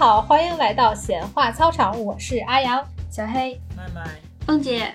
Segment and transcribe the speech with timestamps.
[0.00, 2.82] 好，欢迎来到闲话操场，我是阿阳。
[3.10, 4.00] 小黑，麦麦，
[4.46, 4.90] 凤姐，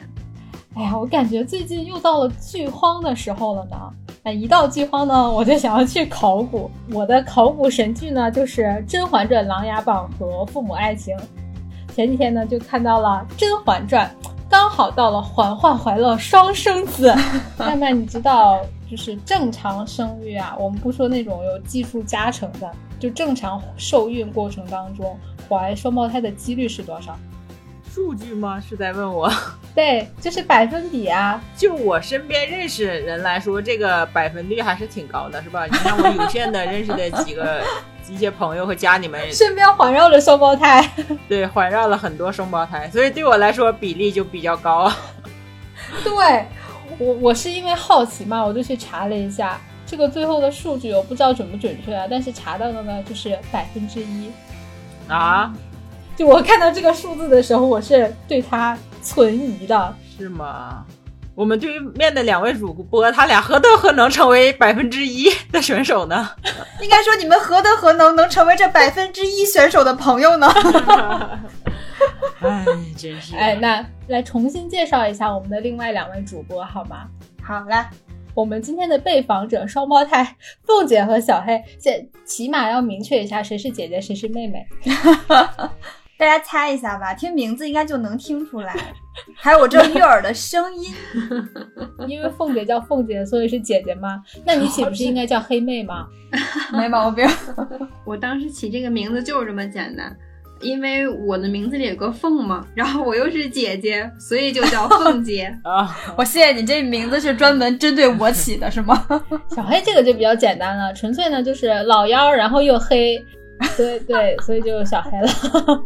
[0.73, 3.77] 哎呀，我感觉最近又到了剧荒的时候了呢。
[4.23, 6.71] 哎，一到剧荒呢，我就想要去考古。
[6.91, 11.15] 我的考古神剧呢，就是《甄嬛传》《琅琊榜》和《父母爱情》。
[11.95, 14.09] 前几天呢，就看到了《甄嬛传》，
[14.49, 17.13] 刚好到了嬛嬛怀了双生子。
[17.59, 25.17] 麦麦，你知道，就是正常生育啊，我们不说那种有技术加成的，就正常受孕过程当中
[25.49, 27.17] 怀双胞胎的几率是多少？
[27.91, 28.59] 数据吗？
[28.59, 29.31] 是在问我？
[29.73, 31.41] 对，就是百分比啊。
[31.55, 35.65] 就我身边认识人来说，这个百分率还是挺高的，是吧？
[35.65, 37.61] 你看我有限的认识的几个
[38.09, 40.87] 一些朋友和家里面，身边环绕着双胞胎，
[41.27, 44.91] 对，环绕了很多双胞胎，所以对我来说比例就比较高。
[46.03, 46.45] 对
[46.97, 54.31] 我，我是因为好奇嘛，我就去查了一下这个最后的数据，我不知道准不准确啊，但是查到的呢就是百分之一
[55.07, 55.53] 啊。
[56.15, 60.85] 就我看到这个数字的时候，我是对它存疑的，是吗？
[61.35, 66.29] 我们对面的两位主播，他俩何德何能成为百分之一的选手呢？
[66.81, 70.47] 应该说你们何德何能能成为这百分之一选手的朋友呢？
[72.39, 72.65] 哎，
[72.97, 73.35] 真是！
[73.35, 77.05] 哎，那来重新介绍一下我们的另外两位主播好吗？
[77.43, 77.89] 好，来，
[78.33, 84.65] 我们今天的被访者双胞胎凤姐和小黑，先起码要明确一下谁是姐姐，谁是妹妹。
[86.17, 88.73] 大家猜一下吧，听名字应该就能听出来，
[89.35, 90.93] 还有我这悦耳的声音。
[92.07, 94.21] 因为凤姐叫凤姐，所以是姐姐吗？
[94.45, 96.07] 那你岂不是应该叫黑妹吗？
[96.73, 97.27] 没毛病。
[98.05, 100.15] 我当时起这个名字就是这么简单，
[100.61, 105.95] 因为我的名字里有个凤嘛，然后我又是姐姐，所以就叫凤姐啊。
[106.17, 109.05] 我谢谢你，这名字是专门针对我起的，是吗？
[109.53, 113.17] 小黑这个就比较简单了，纯粹呢就是老幺，然后又黑，
[113.75, 115.83] 对对，所以就小黑了。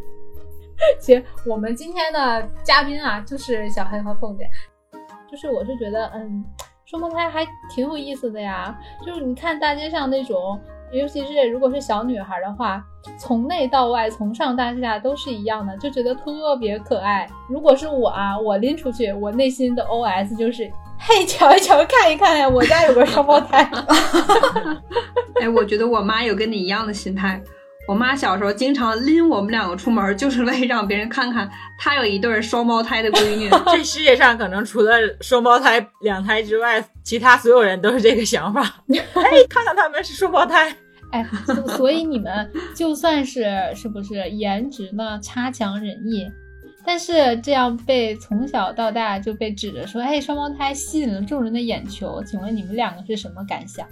[0.99, 4.49] 其实我们今天的嘉宾啊，就是小黑和凤姐。
[5.29, 6.43] 就是我是觉得，嗯，
[6.85, 8.75] 双胞胎还挺有意思的呀。
[9.05, 10.59] 就是你看大街上那种，
[10.91, 12.83] 尤其是如果是小女孩的话，
[13.19, 17.29] 从内到外，从上到下都是一样的，就觉得特别可爱。
[17.47, 23.69] 如果是我啊，我拎出去，我内心的 OS 就是：嘿，瞧一瞧，看一看呀，我家有个双胞胎。
[25.41, 27.39] 哎，我觉得我妈有跟你一样的心态。
[27.89, 33.49] 我妈小时候经常拎我们两个出门，就是为让别人看看她有一对双胞胎的闺女。
[33.65, 34.91] 这世界上可能除了
[35.21, 38.61] 双胞胎两胎之外，其他所有人都是这个想法。
[38.93, 40.71] 哎，看看他们是双胞胎。
[41.11, 41.27] 哎，
[41.75, 46.31] 所以你们就算是是不是颜值呢差强人意，
[46.85, 52.23] 但是这样被从小到大就被指着说，哎，双胞胎吸引了众人的眼球。
[52.23, 53.87] 请问你们两个是什么感想？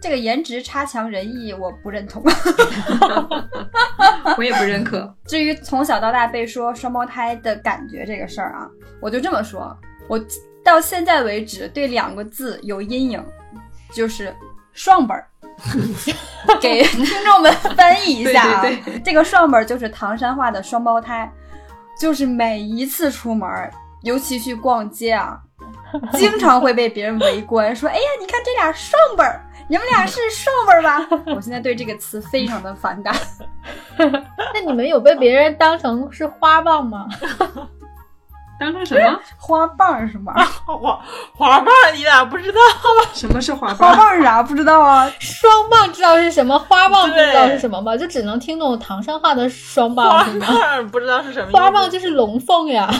[0.00, 2.22] 这个颜值差强人意，我不认同，
[4.38, 5.14] 我也不认可。
[5.26, 8.66] 至于从小到大被说双胞胎的感觉这个事儿啊，
[9.00, 9.76] 我就这么说，
[10.08, 10.18] 我
[10.64, 13.22] 到现在为止对两个字有阴影，
[13.92, 14.34] 就是
[14.72, 15.26] 双本儿。
[16.58, 18.64] 给听众们翻译一下啊，
[19.04, 21.30] 这个双本儿就是唐山话的双胞胎，
[22.00, 23.46] 就是每一次出门，
[24.02, 25.38] 尤其去逛街啊，
[26.14, 31.06] 经常会被别人围观，说：“哎呀，你看这俩双本儿。”你们俩是双味吧？
[31.36, 33.14] 我现在对这个词非常的反感。
[34.52, 37.06] 那你们有被别人当成是花棒吗？
[38.58, 40.34] 当成什么花棒是吗？
[40.66, 41.00] 花
[41.36, 42.58] 花棒你咋不知道？
[43.14, 43.92] 什么是花棒？
[43.92, 44.42] 花棒是啥？
[44.42, 45.08] 不知道啊。
[45.20, 46.58] 双棒知道是什么？
[46.58, 47.96] 花棒不知道是什么吗？
[47.96, 50.46] 就只能听懂唐山话的双棒是吗？
[50.90, 51.52] 不知道是什么。
[51.52, 52.92] 花棒就是龙凤呀。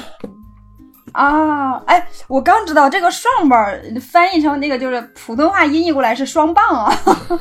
[1.12, 3.66] 啊，哎，我刚知道这个双棒
[4.00, 6.92] 翻译成那个就是普通话音译过来是双棒啊，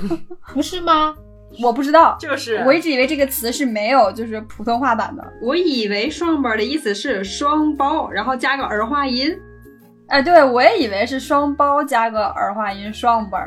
[0.53, 1.15] 不是吗？
[1.61, 2.63] 我不知道，就是。
[2.65, 9.35] 我一直以为这个词是没有就是普通话版的，我以为双棒的意思是双包，然后加个儿化音。
[10.07, 13.39] 哎，对，我也以为是双包加个儿化音双棒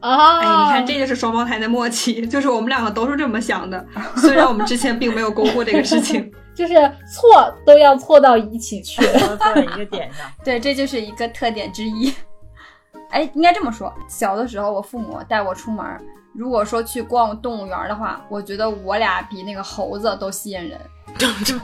[0.00, 0.38] 啊。
[0.40, 3.84] 哎，你看这就是双胞胎的默契， 就是我们两个都是这么想的，
[4.16, 6.30] 虽然我们之前并没有沟过这个事情。
[6.52, 6.74] 就是
[7.06, 10.26] 错都要错到一起去，错在一个点上。
[10.44, 12.12] 对，这就是一个特点之一。
[13.10, 15.86] 哎，应该这么说，小的时候我父母带我出门，
[16.34, 20.78] 如果说去逛动物园的话，我觉得我俩比那个猴子都吸引人。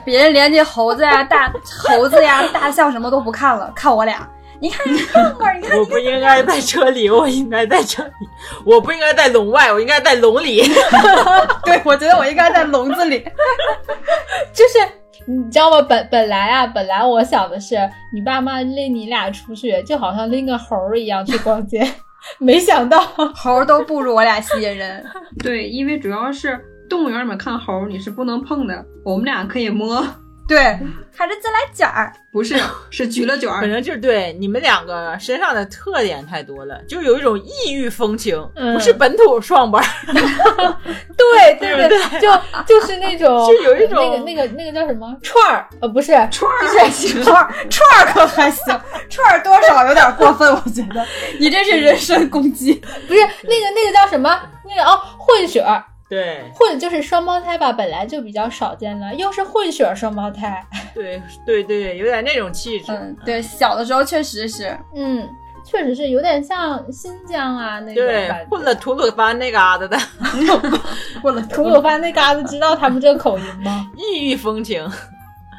[0.03, 1.53] 别人连这猴子呀、大
[1.87, 4.27] 猴子呀、大象什么都不看了，看我俩。
[4.59, 8.11] 你看，你看，你看，我不应该在车里，我应该在车里。
[8.65, 10.61] 我不应该在笼外，我应该在笼里。
[11.63, 13.19] 对，我觉得我应该在笼子里。
[14.53, 14.79] 就是
[15.25, 15.81] 你知道吗？
[15.81, 17.77] 本本来啊，本来我想的是，
[18.13, 21.85] 你爸妈拎你俩出去，就好像拎个猴儿一样去逛街。
[22.39, 22.99] 没想到
[23.35, 25.05] 猴儿都不如我俩吸引人。
[25.43, 30.05] 对，因为主要是动物园里面看猴，你是不能碰的，我们俩可以摸，
[30.47, 30.57] 对，
[31.15, 32.13] 还是自来卷儿。
[32.31, 32.55] 不是，
[32.91, 33.61] 是橘了卷儿。
[33.61, 38.73] 反正就是对你们两个身上的特点太多了，就有一种异域风情，嗯。
[38.73, 40.77] 不是本土双班儿，
[41.17, 42.31] 对对对不对，就
[42.65, 45.15] 就是那种， 是有一种那个那个那个叫什么？
[45.23, 46.11] 串儿，呃，不是。
[46.31, 46.57] 串儿。
[46.67, 48.79] 就是串儿 串儿可还行，
[49.09, 51.05] 串儿多少有点过分，我觉得。
[51.39, 52.73] 你这是人身攻击。
[53.07, 54.39] 不是那个那个叫什么？
[54.69, 55.61] 那个哦，混血
[56.07, 60.65] 儿，对混就是双胞胎吧，本来就比较少见了，又是混血儿双胞胎，
[60.95, 62.91] 对对对，有点那种气质。
[62.91, 65.27] 嗯，对，小的时候确实是，嗯，
[65.65, 68.29] 确实是有点像新疆啊那种对。
[68.49, 69.97] 混了吐鲁番那嘎达的
[71.21, 73.89] 混了 吐鲁番那嘎子知道他们这个口音吗？
[73.95, 74.89] 异域风情。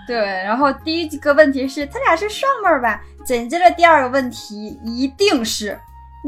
[0.06, 2.99] 对，然后第一个问题是他俩是上辈儿吧？
[3.27, 5.79] 紧接着第二个问题一定是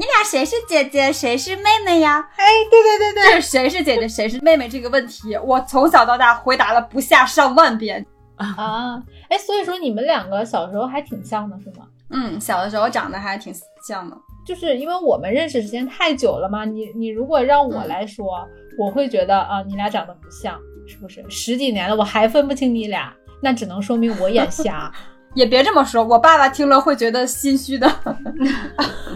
[0.00, 2.26] 你俩谁是姐姐，谁是妹妹呀？
[2.36, 8.06] 哎，对对对这是谁是姐姐，谁是妹妹这个问题，我从小到大回答了不下上万遍。
[8.36, 8.98] 啊，
[9.28, 11.86] 哎，所以说你们两个小时候还挺像的，是吗？
[12.08, 13.52] 嗯，小的时候长得还挺
[13.86, 14.16] 像的。
[14.46, 18.48] 就是因为我们认识时间太久了嘛，你你如果让我来说，
[18.78, 20.58] 我会觉得啊，你俩长得不像，
[20.88, 21.22] 是不是？
[21.28, 23.12] 十几年了，我还分不清你俩，
[23.42, 24.90] 那只能说明我眼瞎。
[25.36, 27.86] 也别这么说，我爸爸听了会觉得心虚的。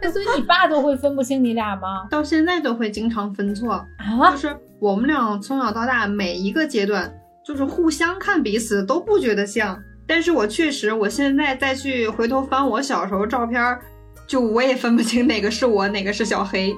[0.00, 2.06] 那 所以你爸都会分不清你俩吗？
[2.10, 7.12] 到现在都会经常分错，啊就，是我们俩从小到大每一个阶段，
[7.44, 9.78] 就是互相看彼此都不觉得像。
[10.06, 13.80] 但是我确实，我现在再去回头翻我小时候照片儿，
[14.26, 16.74] 就我也分不清哪个是我，哪个是小黑。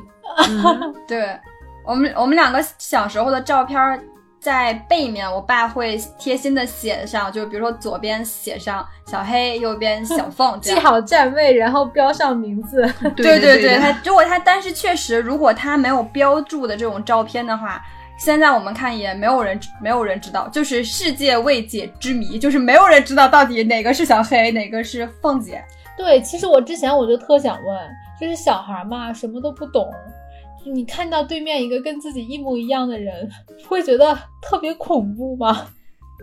[0.49, 1.39] 嗯对
[1.87, 4.01] 我们，我们两个小时候的照片儿
[4.45, 10.75] 在背面，我爸会贴心的写上，就比如说左边写上小黑，右边小凤，记。
[10.75, 12.83] 好站位，然后标上名字。
[13.17, 17.83] 对对对，他如果他，但是确实，如果他没有标注的这种照片的话，
[18.19, 25.65] 现在我们看也没有人没有人知道，就是世界未解之谜，就是没有人知道到底哪个是小黑，哪个是凤姐。
[25.97, 27.79] 对，其实我之前我就特想问，
[28.21, 29.91] 就是小孩嘛，什么都不懂，
[30.24, 30.24] 就
[30.65, 33.31] 你看到对面一个跟自己一模一样的人，
[33.69, 35.67] 会觉得特别恐怖吗？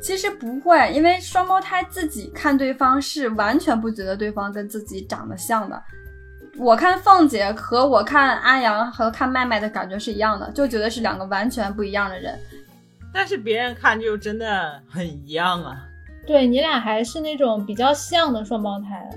[0.03, 5.81] 其实不会，因为双胞胎自己看对方是完全不觉得对方跟自己长得像的。
[6.57, 12.37] 我看凤姐和我看阿阳和看麦麦的感觉是一样的，就觉得是两个完全不一样的人。
[13.13, 15.85] 但是别人看就真的很一样啊，
[16.25, 19.07] 对你俩还是那种比较像的双胞胎。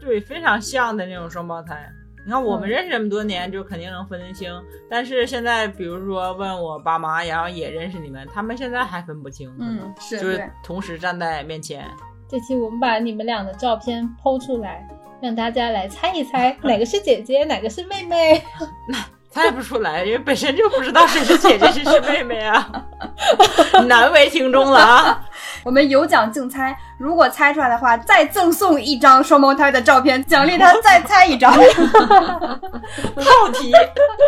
[0.00, 1.88] 对，非常像的那种双胞胎。
[2.24, 4.52] 你看我们嗯认识这么多年，就肯定能分得清。
[4.88, 9.52] 但是现在，比如说问我爸妈，然后也认识你们，他们现在还分不清。
[9.58, 10.50] 嗯，是就是。
[10.62, 11.84] 同时站在面前。
[12.28, 14.86] 这期我们把你们俩的照片剖出来，
[15.20, 18.42] 让大家来猜一猜哪个是姐姐，哪个是妹妹。
[19.28, 22.86] 猜不出来，因为本身就不知道谁是姐姐，谁是妹妹啊，
[23.88, 25.24] 难为听众了啊！
[25.64, 31.52] 我们有奖竞猜，如果猜出来的话，再赠送一张双胞胎的照片，奖励他再猜一张。
[33.16, 33.72] 套题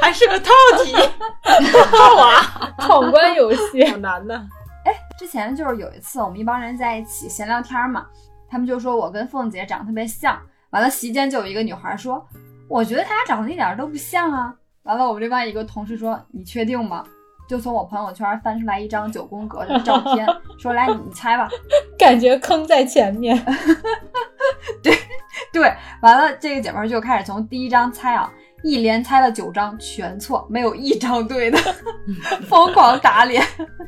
[0.00, 0.50] 还是个套
[0.84, 0.92] 题，
[1.90, 2.40] 套娃，
[2.78, 4.46] 闯关游戏，好难呐。
[5.18, 8.06] 之前就是有一次，我们一帮人在一起闲聊天嘛，
[8.50, 10.38] 他们就说我跟凤姐长得特别像。
[10.70, 12.26] 完了，席间就有一个女孩说
[12.68, 17.04] ：“我觉得他俩长得一点都不像啊。”完了，我们另外一个同事说：“你确定吗？”
[17.48, 20.26] 就从我朋友圈翻出来一张九宫格的照片，
[20.58, 21.48] 说：“来，你猜吧。
[21.98, 23.36] 感觉坑在前面。”
[24.82, 24.96] 对
[25.52, 28.32] 对，完了，这个姐妹儿就开始从第一张猜啊，
[28.62, 31.58] 一连猜了九张，全错，没有一张对的，
[32.48, 33.42] 疯狂打脸。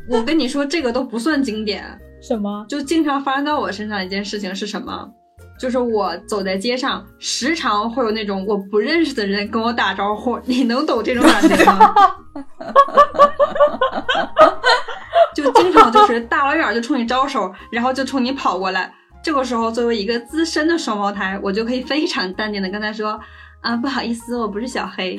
[0.08, 1.84] 我跟你说，这个都不算经典，
[2.20, 2.64] 什么？
[2.68, 5.10] 就经常发生在我身上一件事情是什么？
[5.58, 11.94] 就是我走在街上，时常会有那种我不认识的人跟我打招呼，你能懂这种感觉吗？
[15.34, 18.92] 就经常就是大老远就冲你招手，然后就冲你跑过来。
[19.22, 23.20] 这个时候，作为一个资深的双胞胎，我就可以非常淡定的跟他说
[23.60, 25.18] ：“啊，不好意思，我不是小黑。”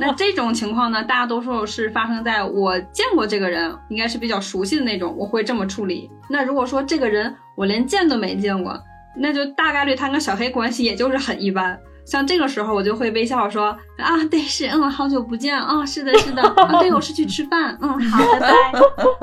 [0.00, 6.10] 那这种情况呢，大多数是发生在我见过这个人，应该是比较熟悉的那种，我会这么处理。
[6.28, 8.80] 那如果说这个人我连见都没见过，
[9.16, 11.78] 那就大概率他跟小黑关系也就是很一般。
[12.04, 13.66] 像这个时候，我就会微笑说
[13.96, 18.52] 啊，对，是，嗯，好久不见，啊、是的，是的，啊，对，我是去吃饭，嗯，好，拜拜，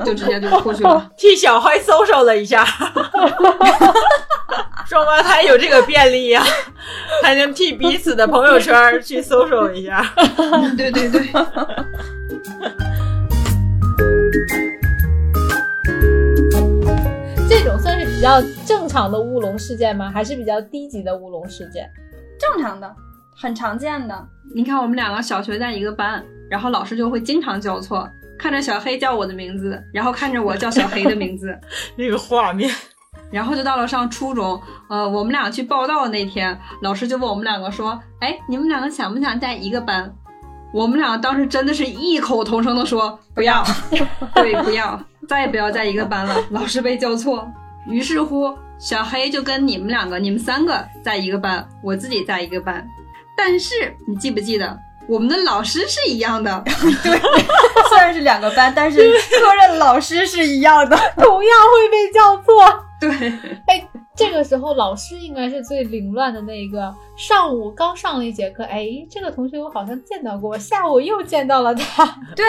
[0.04, 1.10] 就直接就出去了。
[1.16, 2.64] 替小黑搜搜了一下，
[4.88, 6.42] 双胞胎有这个便利呀、
[7.22, 10.02] 还能替彼此的朋友圈去搜索一下。
[10.78, 11.20] 对 对对，
[18.20, 20.10] 比较正常的乌龙事件吗？
[20.12, 21.90] 还是比较低级的乌龙事件？
[22.38, 22.94] 正常的，
[23.34, 24.28] 很常见的。
[24.54, 28.06] 你看我们两个小学在一个班，然后老师就会经常交错。
[28.38, 31.58] 看着小黑叫我的名字，然后看着我叫小黑的名字，
[31.96, 32.70] 那个画面，
[33.32, 34.60] 然后就到了上初中，
[34.90, 40.14] 呃，我们俩去报道的那天，老师就问我们两个说：“哎，你们两个想不想在一个班？”
[40.74, 43.64] 我们俩当时真的是异口同声的说：“不要，
[44.36, 47.50] 对，不要，再也不要在一个班了。”老师被叫错，
[47.86, 52.86] 于是乎，小黑就跟你们两个、你们三个在一个班，我自己在一个班。
[53.36, 53.74] 但是
[54.06, 56.62] 你记不记得，我们的老师是一样的？
[57.02, 57.18] 对
[57.88, 60.96] 虽然是两个班，但是科任老师是一样的。
[61.16, 62.84] 同样会被叫错。
[63.00, 63.10] 对，
[63.66, 66.94] 哎，这个时候老师应该是最凌乱的那一个。
[67.16, 72.04] 上午刚上了一节课，哎，这个同学我好像见到过，下午又见到了他。
[72.36, 72.44] 对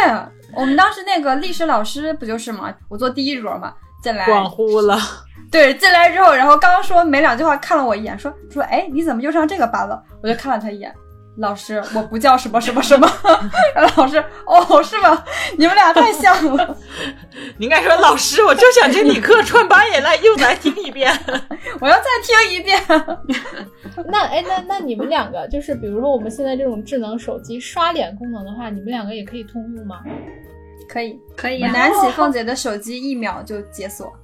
[0.53, 2.73] 我们当时那个历史老师不就是吗？
[2.89, 4.97] 我坐第一桌嘛，进来恍惚了。
[5.51, 10.01] 对，进来之后，然后刚刚说没两句话，看了我一眼，说说，哎，你怎么又上这个班了？
[10.23, 10.93] 我就看了他一眼。
[11.37, 13.09] 老师，我不叫什么什么什么。
[13.95, 15.23] 老师，哦，是吗？
[15.57, 16.77] 你们俩太像了。
[17.57, 21.11] 你应该说，老师，我就想听你课，串班也来，又来听一遍。
[21.79, 22.77] 我要再听一遍。
[24.07, 30.01] 那，哎，那那你们两个，就是比如说我们现在这种智能手机刷脸功能的话，你们两个也可以通用吗？
[30.91, 31.71] 可以，可以啊。
[31.71, 34.11] 我拿起凤姐的手机，一秒就解锁。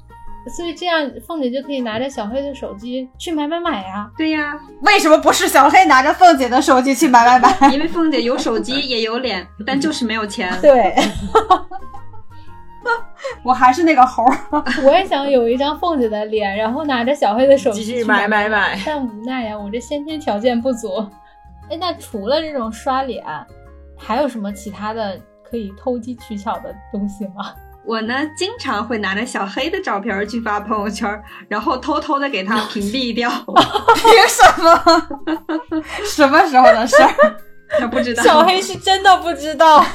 [0.56, 4.10] 所以这样，凤姐就可以拿着小黑的手机去买买买呀。
[4.18, 7.68] 对呀，为什么不是小黑拿着凤姐的手机去买买买？
[7.74, 10.58] 因为凤姐有手机也有脸， 但就是没有钱。
[10.62, 10.96] 对，
[13.44, 14.64] 我还是那个猴儿。
[14.86, 18.82] 我也想有一张凤姐的脸，然后拿着小黑的手机去买买买。
[18.86, 21.06] 但无奈呀，我这先天条件不足。
[21.70, 23.22] 哎，那除了这种刷脸，
[23.98, 27.54] 还有什么其他的可以偷机取巧的东西吗？
[27.86, 31.10] 我呢，经常会拿着小黑的照片去发朋友圈，
[31.48, 33.30] 然后偷偷的给他屏蔽掉。
[33.96, 35.82] 凭什么？
[36.04, 37.38] 什么时候的事儿？
[37.80, 38.22] 他不知道。
[38.24, 39.86] 小黑是真的不知道。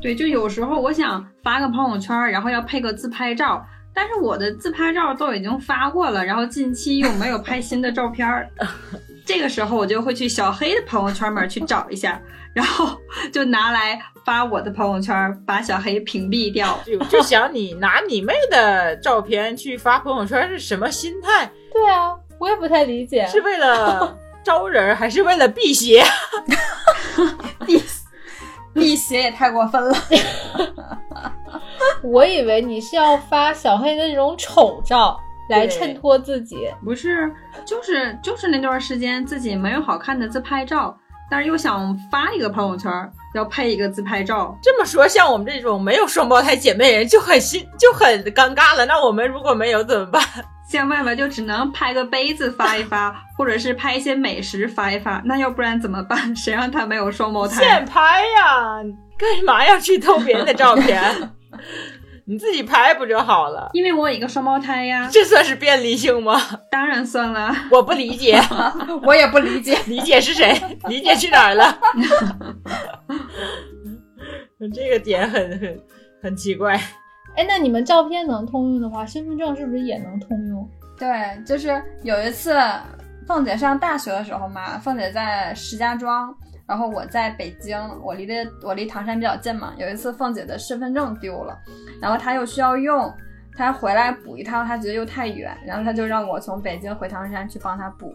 [0.00, 3.62] 对，就有时候我想发个朋友圈，然后要配个自拍照，
[3.94, 8.48] 但是我的自拍照都已经发过了，然后近期又没有拍新的照片儿。
[9.24, 12.20] 这个时候我就会去小黑的朋友圈里去找一下，
[12.54, 12.96] 然后
[13.32, 15.14] 就拿来发我的朋友圈，
[15.46, 16.78] 把小黑屏蔽掉。
[16.84, 21.50] 就就想你拿你妹的照片去发朋友圈是什么心态？
[21.72, 26.02] 对啊，我也不太理解，是为了 招人还是为了辟邪？
[27.64, 27.82] 辟
[28.74, 29.96] 辟邪也太过分了。
[32.02, 35.18] 我以为你是要发小黑的那种丑照。
[35.52, 37.30] 来衬托自己，不是，
[37.64, 40.96] 就是就是那段时间自己没有好看的自拍照，
[41.30, 42.90] 但是又想发一个朋友圈，
[43.34, 44.56] 要配一个自拍照。
[44.62, 48.86] 这么说，像我们这种没有双胞胎姐妹人就很心就很尴尬了。
[48.86, 50.22] 那我们如果没有怎么办？
[50.68, 55.20] 像外面就只能拍个杯子发一发， 或者是拍一些美食发一发。
[55.24, 56.18] 那要不然怎么办？
[56.34, 57.62] 谁让他没有双胞胎？
[57.62, 58.00] 现拍
[58.38, 58.82] 呀！
[59.18, 61.30] 干嘛要去偷别人的照片？
[62.24, 63.68] 你自己拍不就好了？
[63.72, 66.40] 因为我有一个双胞胎呀，这算是便利性吗？
[66.70, 68.40] 当然算了，我不理解，
[69.04, 70.52] 我也不理解， 理解是谁？
[70.88, 71.78] 理解去哪儿了？
[74.72, 75.80] 这个点很很
[76.22, 76.80] 很奇怪。
[77.36, 80.68] 哎，那你们照片能通用的话，身份证是不是也能通用？
[80.98, 81.08] 对，
[81.44, 82.56] 就是有一次
[83.26, 86.32] 凤姐上大学的时候嘛，凤姐在石家庄。
[86.72, 89.74] 然后我在北京，我离的我离唐山比较近嘛。
[89.76, 91.54] 有一次凤姐的身份证丢了，
[92.00, 93.12] 然后她又需要用，
[93.54, 98.10] 她回来补一趟，她觉得又太远，然后她就让我从北京回唐山去帮她补。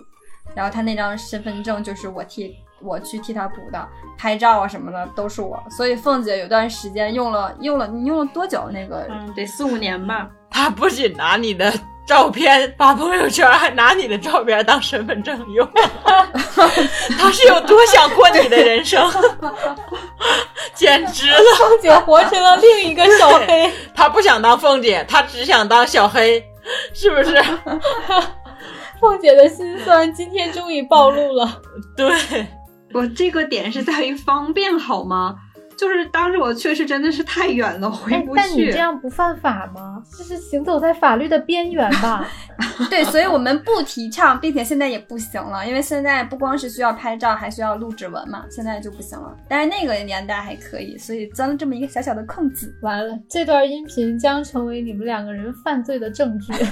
[0.55, 3.87] 然后她那张身份证就是我替我去替她补的，
[4.17, 5.63] 拍照啊什么的都是我。
[5.69, 8.71] 所以凤姐有段时间用了用了，你用了多久？
[8.71, 10.31] 那个，得四五年吧。
[10.49, 11.73] 她不仅拿你的。
[12.07, 15.69] 照片发朋友圈，还拿你的照片当身份证用，
[17.19, 19.05] 他是有多想过你的人生？
[20.73, 21.37] 简直了！
[21.59, 26.41] 凤姐活成了另一个小黑， 他不想当凤姐，他只想当小黑，
[26.93, 27.43] 是不是？
[29.01, 31.61] 凤姐的心酸今天终于暴露了。
[31.97, 32.47] 对，
[32.93, 35.35] 我这个点是在于方便，好吗？
[35.77, 38.41] 就是当时我确实真的是太远了，回不去。
[38.41, 40.01] 但你这样不犯法吗？
[40.17, 42.27] 这是行走在法律的边缘吧？
[42.89, 49.35] 对，所以我们不提倡，并且现在也不行了，因为现在不光是需要拍照，还需要录指纹嘛，现在就不行了。
[49.47, 52.75] 但是那个年代还可以，所以钻了这么一个小小的空子。
[52.81, 56.53] 完了，这段音频将成为你们两个人犯罪的证据。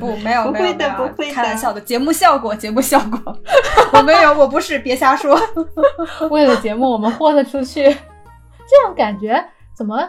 [0.00, 3.36] 不，没有，不会的，不会的，开玩笑的，节目效果， 节目效果，
[3.92, 5.40] 我没有，我不是，别瞎说。
[6.30, 7.84] 为了节目，我们豁得出去。
[7.84, 9.44] 这样感觉
[9.76, 10.08] 怎么？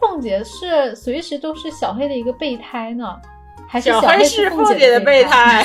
[0.00, 3.16] 凤姐是随时都是小黑的一个备胎呢？
[3.68, 5.64] 还是小黑是凤姐的备胎？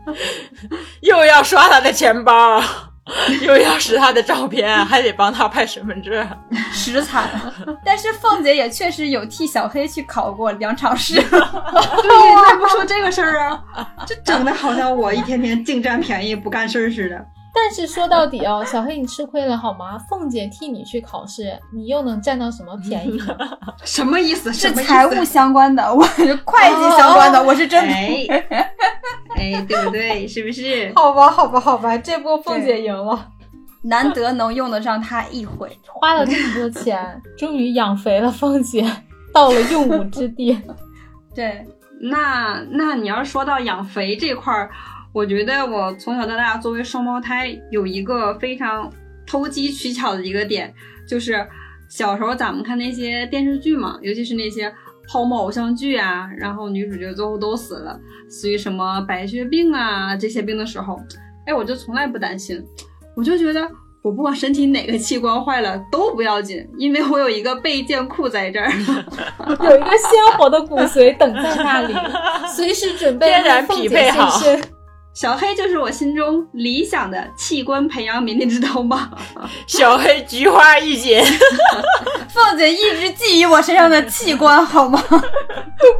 [1.02, 2.60] 又要刷他的钱包。
[3.42, 6.26] 又要是他的照片，还得帮他拍身份证。
[6.72, 7.28] 实惨。
[7.84, 11.14] 但是凤姐也确实有替小黑去考过两场试。
[11.20, 13.62] 对，那不说这个事儿啊，
[14.06, 17.26] 这整的好像我一天天净占便宜不干事儿似的。
[17.54, 19.96] 但是说到底哦，小黑你吃亏了好吗？
[20.10, 23.18] 凤姐替你去考试，你又能占到什么便宜？
[23.84, 24.52] 什么意思？
[24.52, 28.26] 是财务相关的，我是会计相关的，我是真哎，
[29.36, 30.26] 哎，对不对？
[30.26, 30.92] 是不是？
[30.96, 33.28] 好吧，好吧，好吧，这波凤姐赢了，
[33.82, 35.70] 难得能用得上她一回。
[35.86, 38.84] 花了这么多钱，终于养肥了凤姐，
[39.32, 40.60] 到了用武之地。
[41.34, 41.64] 对，
[42.00, 44.70] 那那你要说到养肥这块儿，
[45.14, 48.92] 我觉得我从小到大作为双胞胎，有一个非常
[49.24, 50.74] 投机取巧的一个点，
[51.08, 51.46] 就是
[51.88, 54.74] 小时候咱们看那些电视剧嘛，尤其是那些
[55.08, 57.96] 泡沫偶像剧啊，然后女主角最后都死了，
[58.28, 61.00] 死于什么白血病啊这些病的时候，
[61.46, 62.60] 哎，我就从来不担心，
[63.14, 63.70] 我就觉得。
[64.04, 68.70] 我不管身体哪个器官坏了都不要紧，因为我有一个备件库在这儿。
[69.64, 71.94] 有一个鲜活的骨髓等在那里，
[72.54, 74.28] 随时准备天然匹配好。
[75.14, 79.10] 小黑就是我心中理想的器官培养皿，你知道吗？
[79.66, 81.22] 小黑菊花一紧，
[82.28, 85.00] 凤姐一直觊觎我身上的器官，好吗？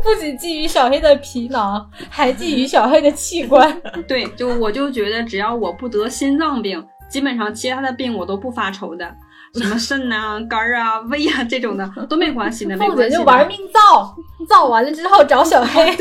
[0.03, 3.81] 不仅觊觎小黑的皮囊，还觊觎小黑的器官。
[4.09, 9.15] 对，就我就觉得只要我不得心脏病，基本上其他的病我都不发愁的，
[9.55, 13.11] 什么肾啊、肝儿啊、 胃啊这种的都没关系的，没凤关系的。
[13.11, 14.15] 姐就玩命造，
[14.49, 15.97] 造完了之后找小黑。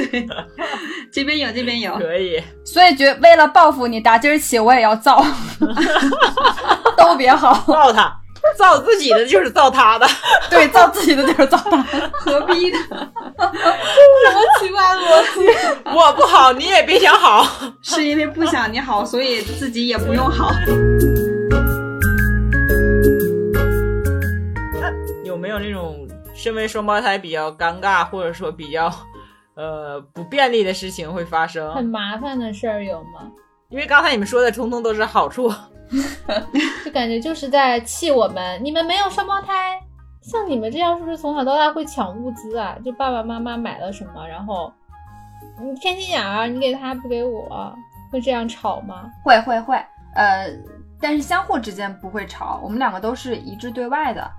[1.14, 1.94] 这边有，这边有。
[1.98, 2.42] 可以。
[2.66, 5.24] 所以觉为了报复你，打今儿起我也要造，
[6.98, 7.54] 都别好。
[7.68, 8.12] 造他，
[8.58, 10.08] 造自己的就是造他的。
[10.50, 11.78] 对，造自己的就是造他。
[12.12, 12.80] 何必呢？
[12.90, 15.92] 什么奇怪的逻辑？
[15.94, 17.46] 我不好，你也别想好。
[17.84, 20.50] 是因为不想你好，所以自己也不用好。
[25.54, 28.92] 有那种身为双胞胎比较尴尬，或者说比较
[29.56, 31.86] 呃不便利的事情会发生很？
[31.86, 33.32] 麻烦的事儿有吗？
[33.70, 35.52] 因为刚才你们说的通通都是好处。
[36.84, 39.80] 就感觉就是在气我们，你们没有双胞胎，
[40.22, 42.76] 像你们这样是不是从小到大会抢物资啊？
[42.84, 44.74] 就爸爸妈妈买了什么，然后
[45.62, 47.76] 你偏心眼儿，你给他不给我，
[48.12, 49.08] 会这样吵吗？
[49.24, 49.76] 会会会，
[50.16, 50.50] 呃，
[51.00, 54.32] 但是相互之间不会吵，我们两个都是一致对外的。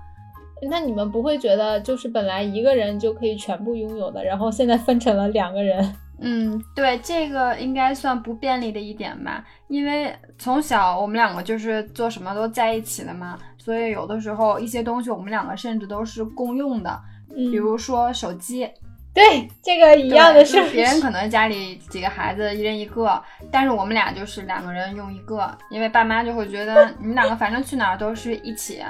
[0.69, 5.95] 那你们不会觉得就是本来一个人就可以全部拥有的，然后现在分成了两个人？
[6.17, 16.97] 嗯，对，这个应该算不便利的一点吧，因为从小我们两个就是做什么都在一起的嘛，所以有的时候一些东西我们两个甚至都是共用的，
[17.35, 18.65] 嗯，比如说手机，
[19.13, 28.81] 对这个一样的是别人可能家里几个孩子一人一个，但是我们俩就是两个人用一个，因为爸妈就会觉得你们两个反正去哪儿都是一起，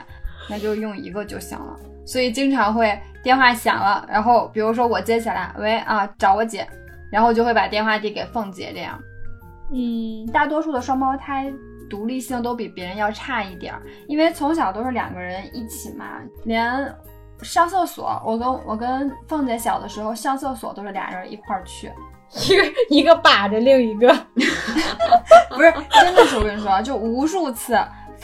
[0.50, 1.76] 那就用一个就行了。
[2.06, 6.68] 所以经常会电话响了，然后比如说我接起来，喂啊，找我姐，
[7.12, 9.00] 然后就会把电话递给凤姐，这样。
[9.74, 11.52] 嗯，大多数的双胞胎
[11.90, 16.06] 独立性都比别人要差一点儿，因为从小都是两个人一起嘛，
[16.44, 16.94] 连
[17.42, 21.92] 上厕所，我跟我跟凤姐小的时候上厕所都是俩人一块儿去，
[22.54, 24.08] 一个一个把着另一个，
[25.50, 27.76] 不是真的是我跟你说，就无数次。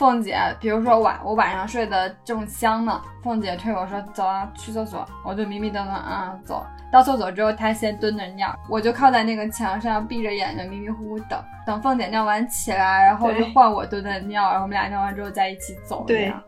[0.02, 6.66] 凤姐，比如说晚我晚上睡得正香呢，凤姐推我说走啊去厕所，我就迷迷瞪瞪啊走。
[6.90, 16.02] 到厕所之后，她先蹲着尿，我就靠在那个墙上闭着眼睛迷迷糊糊等，等凤姐尿完起来，然后就换我蹲着尿，然后我们俩尿完之后再一起走。
[16.04, 16.42] 对这样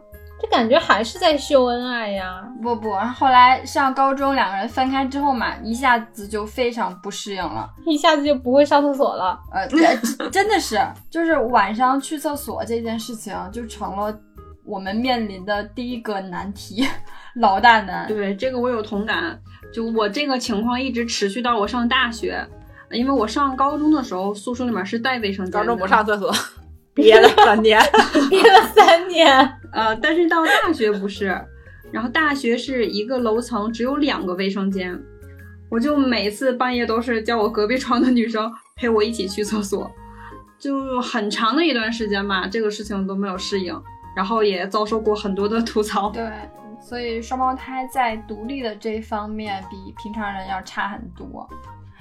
[0.44, 2.46] 这感觉还是在秀恩爱呀。
[2.62, 7.70] 不不，后来上高中两个人分开之后嘛，一下子就非常不适应了。
[7.86, 9.40] 一下子就不会上厕所了。
[9.50, 10.78] 呃， 这真的是，
[11.10, 14.14] 就是晚上去厕所这件事情，就成了
[14.66, 16.86] 我们面临的第一个难题，
[17.36, 18.06] 老大难。
[18.06, 19.38] 对，这个我有同感。
[19.72, 22.46] 就我这个情况一直持续到我上大学，
[22.90, 26.30] 因为我上高中的时候宿舍里面是带卫生间的，高中不上厕所，
[26.94, 27.80] 憋了三年。
[28.30, 31.26] 憋了三年，呃，但是到大学不是，
[31.92, 34.98] 然后大学是一个楼层只有两个卫生间，
[35.70, 39.90] 我就每次半夜都是叫我隔壁床的女生陪我一起去厕所，
[40.58, 43.80] 就很长的一段时间吧，这个事情都没有适应，
[44.16, 46.10] 然后也遭受过很多的吐槽。
[46.10, 46.28] 对，
[46.80, 51.48] 所以双胞胎在独立的这一方面比平常人要差很多，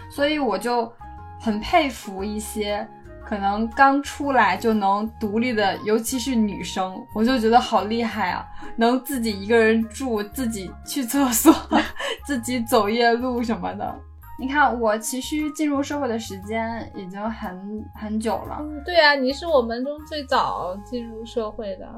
[0.10, 0.91] 所以我就
[1.39, 2.88] 很佩服一些
[3.34, 11.52] 可能刚出来就能独立的，尤其是女生，我就觉得好厉害啊，能自己一个人住，自己去厕所，
[12.28, 14.00] 自己走夜路什么的。
[14.39, 21.89] 你看我其实进入社会的时间已经很很久了，对啊，你是我们中最早进入社会的。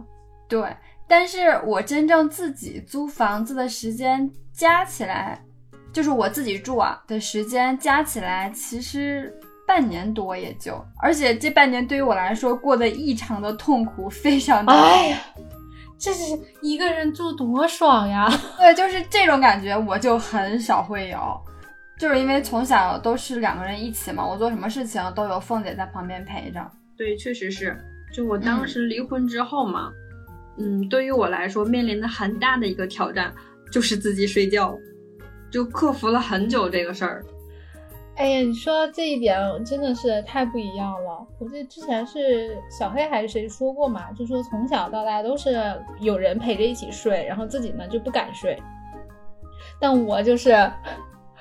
[0.48, 0.74] 对，
[1.06, 5.44] 但是我真正自己租房子的时间加起来，
[5.92, 14.72] 就是我自己住啊的时间加起来，其实半年多也就，而且这半年对于我来说过得异常的痛苦，非常的。
[14.72, 15.20] 哎呀，
[15.98, 18.30] 这是一个人住多爽呀！
[18.58, 21.42] 对，就是这种感觉，我就很少会有，
[22.00, 26.60] 就是因为从小都是两个人一起嘛，我做什么事情都有凤姐在旁边陪着。
[26.98, 27.78] 对，确实是。
[28.14, 29.92] 就我当时离婚之后嘛，
[30.58, 33.34] 嗯，对于我来说面临的很大的一个挑战
[33.72, 34.78] 就是自己睡觉，
[35.52, 37.26] 就克服了很久这个事儿。
[38.16, 41.28] 哎呀，你说这一点真的是太不一样了。
[41.38, 45.54] 我记得之前是小黑还是谁说过嘛，就说从小到大都是
[46.00, 48.58] 有人陪着一起睡，然后自己呢就不敢睡。
[49.80, 50.52] 但我就是，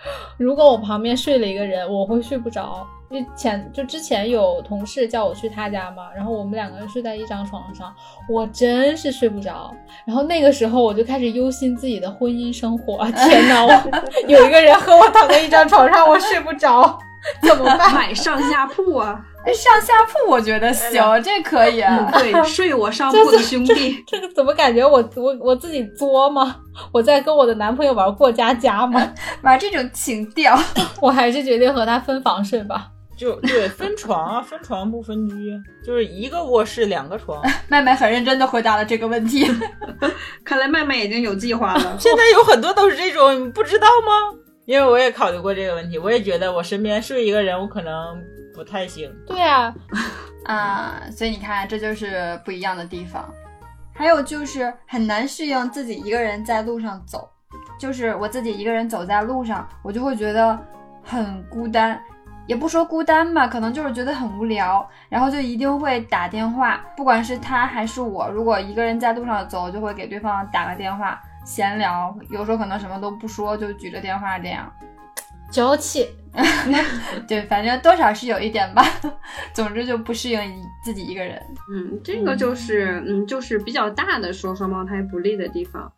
[0.39, 2.87] 如果我旁边睡了一个人，我会睡不着。
[3.11, 7.95] 就前就之前有同事叫我去他家嘛，然后我们两个人睡在一张床上，
[8.29, 9.73] 我真是睡不着。
[10.05, 13.05] 然后那个时候我就开始忧心自己的婚姻生活。
[13.11, 13.71] 天哪，我
[14.27, 16.99] 有一个人和我躺在一张床上，我睡不着，
[17.47, 17.95] 怎么办？
[17.95, 19.25] 买上下铺啊！
[19.47, 21.81] 哎，上下铺我觉得行，这可以。
[21.81, 24.03] 啊，对，睡我上铺的兄弟。
[24.07, 26.57] 这个怎么感觉我我我自己作吗？
[26.93, 29.13] 我在跟我的男朋友玩过家家吗？
[29.43, 30.59] 玩这种情调，
[31.01, 32.89] 我还是决定和他分房睡吧。
[33.17, 35.35] 就对，分床啊，分床不分居，
[35.87, 37.41] 就是一个卧室两个床。
[37.69, 39.49] 麦麦很认真的回答了这个问题，
[40.45, 41.97] 看来麦麦已经有计划了。
[42.01, 44.39] 现在有很多都是这种，你不知道吗？
[44.67, 47.93] 因为我也考虑过这个问题，我也觉得我身边睡一个人，我可能
[48.55, 49.13] 不太行。
[49.27, 49.75] 对啊，
[50.47, 53.29] 啊，所以你看，这就是不一样的地方。
[53.93, 57.29] 还有就是很难适应自己一个人在路上走，
[57.79, 60.59] 就是我自己一个人走在路上，我就会觉得
[61.03, 62.01] 很孤单。
[62.47, 74.71] 也不说孤单吧，可能就是觉得很无聊，然后就一定会打电话，不管是他还是我，如果一个人在路上走，就会给对方打个电话闲聊，有时候可能什么都不说，就举着电话这样，
[75.55, 76.09] 娇气。
[77.29, 78.85] 对，反正多少是有一点吧。
[79.55, 80.41] 总之就不适应
[80.85, 81.41] 自己一个人。
[81.73, 85.93] 嗯，这个就是嗯，就是比较大的说双胞胎不利的地方。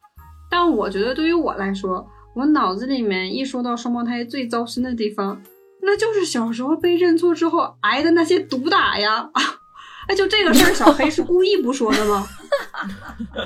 [0.50, 5.40] 但我觉得对于我来说，我脑子里面一说到双胞胎最糟心的地方。
[5.80, 9.30] 那就是小时候被认错之后挨的那些毒打呀！
[10.08, 12.26] 哎，就这个事儿，小黑是故意不说的吗？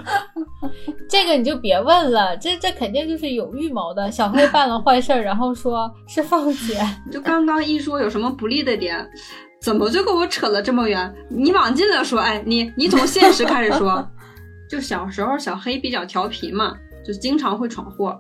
[1.09, 4.11] 这个你就别问了，这这肯定就是有预谋的。
[4.11, 6.79] 小黑办了坏事儿，然后说是凤姐。
[7.11, 9.09] 就刚刚一说有什么不利的点，
[9.61, 11.13] 怎么就跟我扯了这么远？
[11.29, 14.07] 你往近了说，哎，你你从现实开始说。
[14.69, 18.17] 就小时候小黑比较调皮嘛，就经常会闯祸。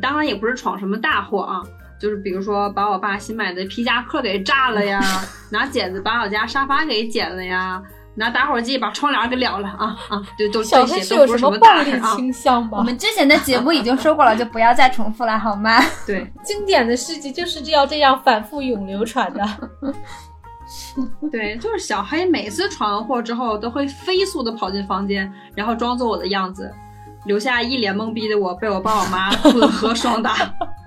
[0.00, 1.62] 当然也不是闯什么大祸啊。
[2.02, 5.00] 就是比如说把我爸新买的皮夹克给炸了呀，
[5.52, 7.80] 拿剪子把我家沙发给剪了呀，
[8.16, 10.20] 拿打火机把窗帘给燎了啊啊！
[10.36, 12.78] 对都这些都不是什么暴力倾向吗？
[12.78, 15.80] 我们之前的节目已经说过了，就不要再重复了好吗？
[16.04, 19.44] 对， 经典的事迹就是要这样反复永流传的。
[21.30, 26.68] 对，就是小黑每次闯完祸之后都会飞速的跑进房间，然后装作我的样子。
[27.24, 30.34] 留下一脸懵逼的我，被我爸我妈混合双打。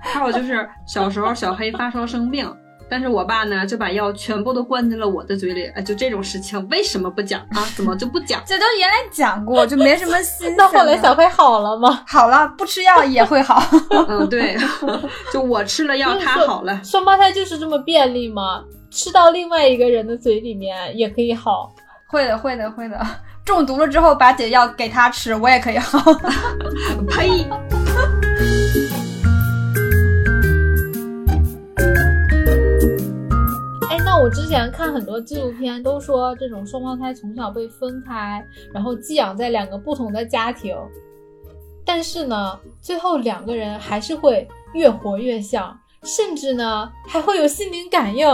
[0.00, 2.48] 还有就是小时候小黑发烧生病，
[2.88, 5.66] 但是我爸呢就把药全部都灌进了我的嘴里。
[5.74, 7.66] 哎，就这种事情为什么不讲啊？
[7.74, 8.40] 怎么就不讲？
[8.46, 10.54] 这都原来讲过，就没什么新。
[10.56, 12.02] 那后来小黑好了吗？
[12.06, 13.60] 好了，不吃药也会好。
[14.08, 14.56] 嗯，对，
[15.32, 16.80] 就我吃了药，他好了。
[16.84, 18.62] 双胞胎就是这么便利吗？
[18.90, 21.72] 吃到另外一个人的嘴里面也可以好？
[22.08, 22.98] 会的，会的，会的。
[23.46, 26.12] 中毒了之后，把解药给他吃，我也可以好。
[27.08, 27.46] 呸！
[33.88, 40.76] 哎，那我之前看很多纪录片，都说这种双胞胎从小被分开，然后寄养在两个不同的家庭，
[41.84, 48.26] 但是呢，最后两个人还是会越活越像，甚至呢还会有心灵感应。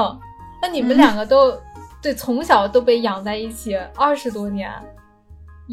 [0.62, 1.52] 那你们两个都
[2.00, 4.72] 对从小都被养在一起二十多年。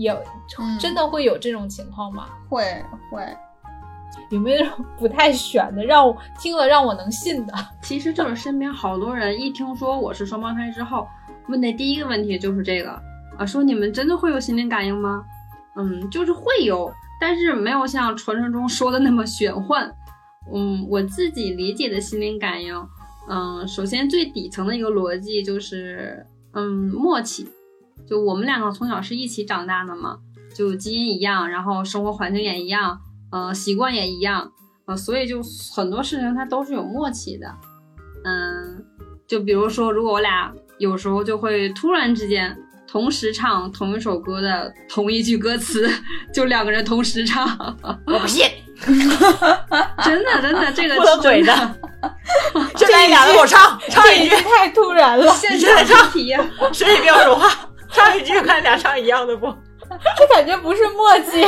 [0.03, 0.17] 有
[0.79, 2.25] 真的会有这种情况吗？
[2.47, 2.63] 会
[3.11, 3.21] 会，
[4.29, 4.65] 有没有
[4.97, 7.53] 不太选的，让我听了让我能信的？
[7.81, 11.07] 其实就是身边好多人一听说我是双胞胎之后，
[11.47, 12.91] 问的第一个问题就是这个
[13.37, 15.23] 啊，说你们真的会有心灵感应吗？
[15.75, 19.89] 嗯，就是会有，但是没有像传说中说的那么玄幻。
[20.51, 22.75] 嗯，我自己理解的心灵感应，
[23.29, 27.47] 嗯，首先最底层的一个逻辑就是嗯默契。
[28.07, 30.17] 就我们两个从小是一起长大的嘛，
[30.53, 32.99] 就基因一样，然后生活环境也一样，
[33.31, 34.51] 呃，习惯也一样，
[34.85, 35.41] 呃，所以就
[35.73, 37.47] 很多事情它都是有默契的。
[38.23, 38.83] 嗯，
[39.27, 42.57] 就比如说，如果我俩有时候就会突然之间
[42.87, 45.89] 同时唱同一首歌的同一句歌词，
[46.33, 47.47] 就两个人同时唱，
[48.07, 48.45] 我不信，
[48.85, 51.53] 真的真的，这个是真的
[52.01, 52.15] 的。
[52.75, 56.43] 现在你俩给我唱，唱一句这，太突然了，现在场题呀。
[56.73, 59.47] 谁也不要说话，唱一句，看俩唱一样的不？
[60.17, 61.41] 这感觉不是默契，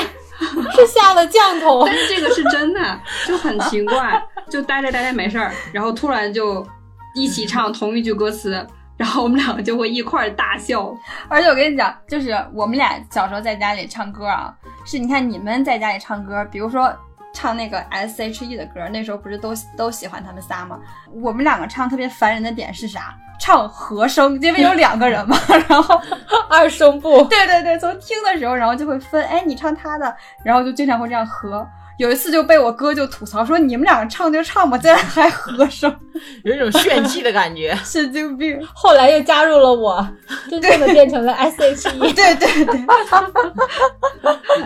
[0.75, 1.95] 是下了降头但。
[1.95, 6.65] 是这个是真的，就很奇怪，就待着待着没事儿，然后突然就
[7.13, 8.65] 一起唱同一句歌词，
[8.97, 10.91] 然后我们两个就会一块儿大笑。
[11.27, 14.51] 而且我跟你讲，就是我们俩小时候在家里唱歌啊，
[14.85, 16.91] 是你看你们在家里唱歌，比如说
[17.33, 20.79] 唱那个 S H E 的歌，那时候不是都都喜欢他们仨吗？
[21.21, 23.15] 我们两个唱特别烦人的点是啥？
[23.39, 25.35] 唱和声，因为有两个人嘛，
[25.67, 25.99] 然后
[26.47, 31.67] 二声部，对对对，从听的时候，然后就会分，哎，你唱他的，然后就经常会这样合。
[32.01, 35.95] 有一次就被我哥就吐槽说：“你们两个唱就唱吧，竟然还和声，
[36.43, 37.77] 有一种炫技的感觉。
[37.85, 38.59] 神经病。
[38.73, 40.03] 后来又加入了我，
[40.49, 42.11] 真正的变成了 S H E。
[42.13, 42.75] 对”对对，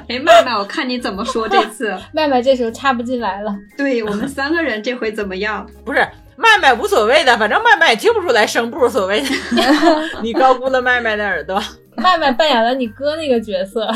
[0.07, 1.93] 哎，麦麦，我看你怎么说这次？
[2.15, 5.69] 麦麦这时候插不进来了，对我们三个人这回怎么样？
[5.83, 9.27] 不是麦麦无所谓的，反正麦麦也听不出来声部，所谓的
[10.21, 11.61] 你高估了麦麦的耳朵。
[11.97, 13.93] 麦麦扮演了你哥那个角色。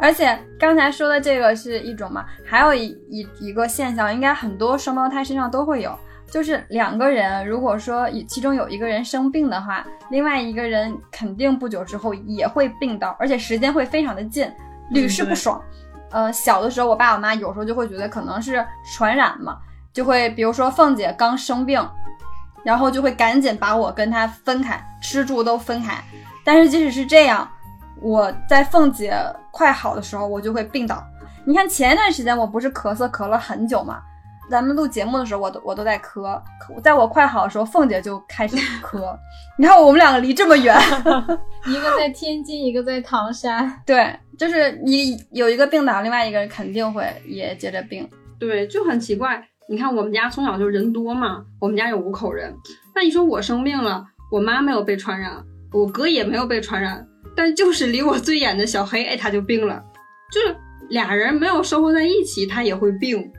[0.00, 5.96] 而且刚才说的这个是一种嘛，还有一一一个现象，应该很多双胞胎身上都会有，
[6.30, 14.50] 就是两个人如果说其中有一个人生病的话，另外一个人肯定不久之后也会病到，而且时间会非常的近，
[14.90, 15.62] 屡试不爽。
[16.10, 19.58] 呃，小的时候我爸我妈有时候就会觉得可能是传染嘛，
[19.92, 21.80] 就会比如说凤姐刚生病，
[22.64, 26.02] 然后就会赶紧把我跟她分开，吃住都分开。
[26.42, 27.48] 但是即使是这样，
[28.02, 29.14] 我在凤姐
[29.52, 31.04] 快好的时候，我就会病倒。
[31.44, 34.00] 你看前一段时间我不是咳嗽咳了很久嘛，
[34.50, 39.16] 咱们录节目的时候我都我都在咳，咳在我快好的时候，凤姐就开始咳。
[39.58, 40.74] 你看我们两个离这么远，
[41.66, 43.80] 一个在天津，一个在唐山。
[43.84, 48.08] 对，就是你有一个病倒，另外一个人肯定会也接着病。
[48.38, 49.46] 对，就很奇怪。
[49.68, 52.54] 你看我们家从小就人多嘛，我们家有五口人。
[52.94, 55.32] 那你说我生病了，我妈没有被传染，
[55.72, 59.82] 我哥也没有被传染，但就是离我最远的小黑，哎，他就病了。
[60.32, 60.56] 就是
[60.90, 63.30] 俩人没有生活在一起，他也会病。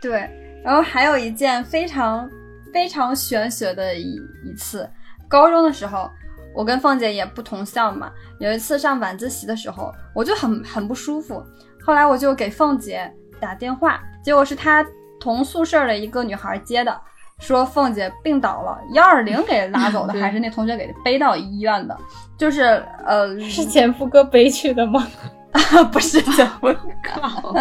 [0.00, 0.28] 对，
[0.64, 2.28] 然后还有一件非常
[2.72, 4.14] 非常玄学的一
[4.44, 4.88] 一次，
[5.28, 6.10] 高中的时候，
[6.54, 8.12] 我跟凤姐也不同校嘛。
[8.38, 11.42] 有一次上晚自习的时候，我就很很不舒服，
[11.82, 14.84] 后来我就给凤姐打电话，结果是她
[15.18, 17.00] 同宿舍的一个女孩接的，
[17.40, 21.96] 说凤姐病倒了，幺二零给拉走的， 还是那同学给背到医院的，
[22.38, 25.06] 就是呃， 是前夫哥背去的吗？
[25.92, 26.74] 不是的，我。
[27.04, 27.54] 靠，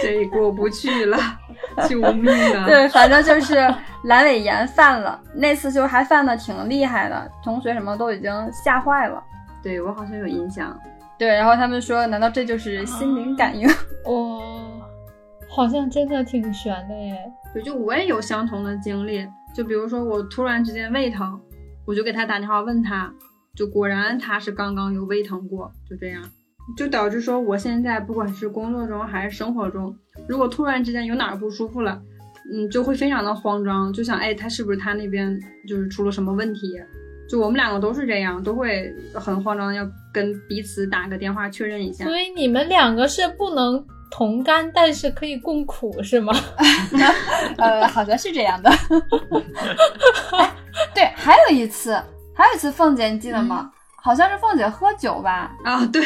[0.00, 1.18] 这过不去了，
[1.88, 2.64] 救命啊！
[2.66, 3.56] 对，反正就是
[4.04, 9.22] 阑尾炎犯了，那次就还犯的挺厉害的，同学什么都已经吓坏了。
[9.62, 10.74] 对我好像有印象。
[11.18, 13.68] 对，然后他们说，难道这就是心灵感应？
[13.68, 14.42] 哇，
[15.50, 17.32] 好像真的挺悬的耶。
[17.52, 19.26] 对，就我也有相同的经历。
[19.54, 21.38] 就比如说我突然之间胃疼，
[21.86, 23.12] 我就给他打电话问他，
[23.54, 26.22] 就果然他是刚刚有胃疼过，就这样，
[26.76, 29.94] 就导致说我现在不管是工作中还是生活中，
[30.26, 32.00] 如果突然之间有哪儿不舒服了，
[32.50, 35.38] 嗯，就会非常的慌张，就想哎，他是不是他那边
[35.68, 36.80] 就是出了什么问题？
[37.28, 42.04] 就我们两个都是这样，都会很慌张，要跟彼此打个电话确认一下。
[42.04, 46.32] 所以你们两个是不能同甘，但是可以共苦，是吗？
[47.56, 48.70] 呃，好像是这样的。
[50.38, 50.50] 哎
[50.94, 51.94] 对，还有一次，
[52.34, 53.70] 还有一次，凤姐你记得吗？
[54.04, 56.02] 好像是凤姐喝酒吧，啊，对，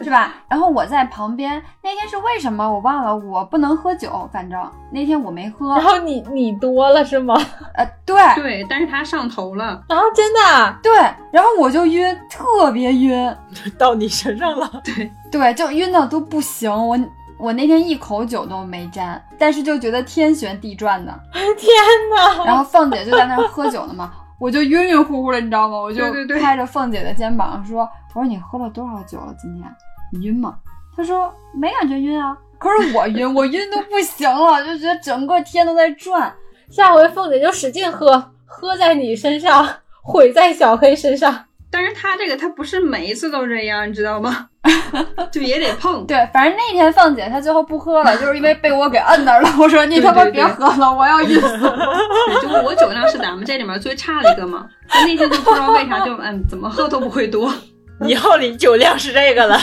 [0.00, 0.34] 是吧？
[0.46, 5.82] 然后我在旁边，那天是为什么我忘了，我不能喝酒，反正那天我没喝然。
[5.82, 7.34] 后你你多了是吗？
[7.74, 9.82] 呃，对对，但是他上头了。
[9.88, 10.78] 啊，真的啊？
[10.82, 10.92] 对，
[11.32, 13.34] 然后我就晕，特别晕。
[13.78, 16.70] 到你身上了， 对对，就晕的都不行。
[16.70, 16.98] 我
[17.40, 21.12] 我那天一口酒都没沾，但是就觉得天旋地转的。
[21.32, 21.72] 天
[22.14, 22.44] 哪！
[22.44, 25.78] 然后凤姐就在那儿喝酒呢嘛， 我就晕晕乎乎的，你知道吗？
[25.78, 26.02] 我就
[26.40, 29.34] 拍着凤姐的肩膀说：“我说你喝了多少酒了？
[29.38, 29.64] 今天
[30.12, 30.56] 你晕吗？”
[30.96, 36.32] 她说：“没感觉晕啊。”可是我晕， 我晕都不行了，就觉得整个天都在转。
[36.70, 39.66] 下回凤姐就使劲喝，喝在你身上，
[40.02, 41.46] 毁在小黑身上。
[41.70, 44.48] 但是他这个他不是每一次都这样，你知道吗？
[45.30, 46.04] 就也得碰。
[46.06, 49.48] 对，反正那天凤姐她最后不喝了，就是因为被我给摁那儿了。
[49.58, 51.58] 我说你他妈对对对别喝了，我要晕死
[52.42, 54.66] 就我酒量是咱们这里面最差的一个嘛。
[54.88, 57.52] 就那天就不知道为啥就嗯怎么喝都不会多。
[58.06, 59.58] 以后你酒量是这个了。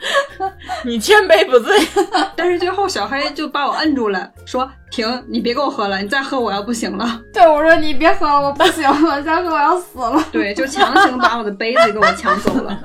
[0.84, 1.76] 你千杯不醉。
[2.36, 7.20] 但是最后小黑就把我摁住了，说：“停，你别给我喝了，你再喝我要不行了。
[7.32, 12.78] 对我说你别喝了，我不行了，再喝我要死了。”对，就强行把我的杯子给我抢走了。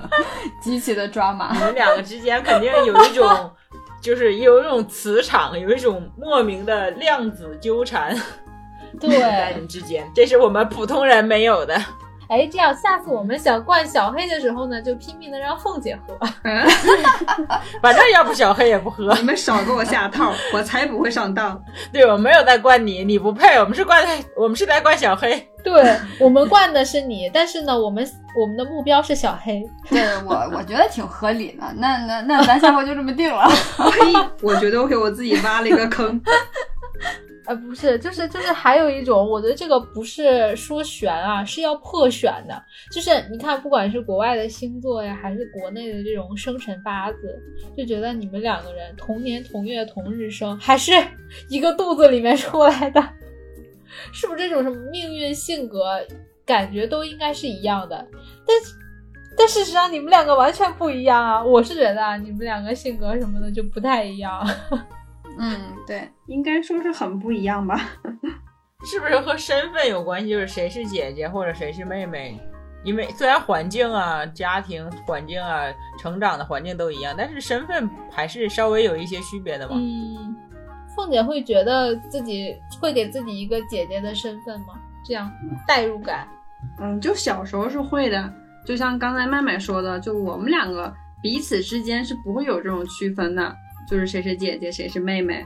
[0.62, 1.60] 极其的抓马你。
[1.60, 3.52] 们两个之间肯定有一种，
[4.02, 8.15] 就是有一种磁场，有一种莫名的量子纠缠
[8.99, 11.76] 在对，你们之间，这是我们普通人没有的。
[12.34, 16.17] 哎，这样下次我们想灌小黑的时候呢，就拼命的让凤姐喝。
[16.43, 16.67] 嗯，
[17.80, 19.13] 反正要不小黑也不喝。
[19.17, 21.62] 你们少给我下套，我才不会上当。
[21.91, 23.60] 对，我没有在灌你，你不配。
[23.60, 24.04] 我们是灌，
[24.36, 25.48] 我们是在灌小黑。
[25.63, 29.63] 对我们灌的是你，但是呢，我们我们的目标是小黑。
[29.88, 31.63] 对我我觉得挺合理的。
[31.76, 33.48] 那那那咱下回就这么定了。
[33.91, 34.13] 呸！
[34.41, 36.19] 我觉得我给我自己挖了一个坑。
[37.46, 42.64] 呃，不是，就是就是还有一种，我觉得这个不是说悬啊，是要破悬的。
[42.92, 47.38] 就是你看，不管是国外的星座呀，还是国内的这种生辰八字，
[47.78, 50.94] 就觉得你们两个人同年同月同日生，还是
[51.50, 53.02] 一个肚子里面出来的，
[54.14, 56.00] 是不是这种什么命运、性格，
[56.46, 58.08] 感觉都应该是一样的？
[58.48, 58.56] 但
[59.36, 61.44] 但事实上，你们两个完全不一样啊！
[61.44, 64.48] 我是觉得啊，你们两个性格什么的就不太一样。
[65.38, 67.78] 嗯，对，应该说是很不一样吧？
[68.86, 70.30] 是不是和身份有关系？
[70.30, 72.39] 就是谁是姐姐或者谁是妹妹？
[72.84, 75.63] 因为虽然环境啊、家庭环境啊、
[75.98, 79.76] 成长的环境都一样，但是身份还是稍微有一些区别的嘛。
[79.78, 80.36] 嗯，
[80.93, 84.76] 凤姐会觉得自己会给自己一个姐姐的身份吗？
[85.06, 85.32] 这样
[85.65, 86.28] 代入感。
[86.80, 88.34] 嗯，就小时候是会的，
[88.65, 93.56] 就像刚才麦麦说的，就我们两个彼此之间是不会有这种区分的，
[93.89, 95.46] 就是谁是姐姐，谁是妹妹。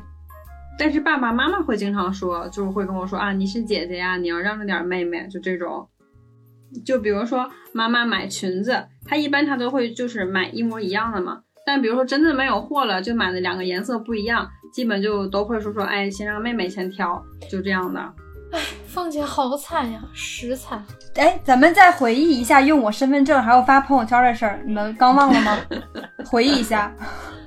[0.80, 5.90] 但是爸爸妈妈会经常说，就是会跟我说啊，你是姐姐呀，你要让着点妹妹，就这种。
[6.86, 11.42] 就比如说妈妈买裙子，她一般她都会就是买一模一样的嘛。
[11.66, 18.14] 但比如说真的没有货了，就买的两个颜色不一样，基本就都会说说，哎，先让妹妹先挑，就这样的。
[18.88, 20.84] 凤姐好惨呀，实惨。
[21.16, 25.58] 哎，咱们再回忆一下用我身份证还有发朋友圈的事儿，你们刚忘了吗？
[26.26, 26.94] 回忆一下。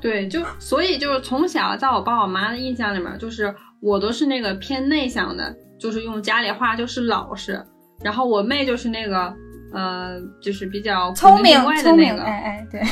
[0.00, 7.62] 对，就所以就是从小在我爸我妈的印象里面，就是我都是那个偏内向的，就是用家里话就是老实，
[8.02, 9.34] 然后我妹就是那个
[9.72, 12.82] 呃，就是比较聪明古灵精怪的聪明，那个，哎哎，对，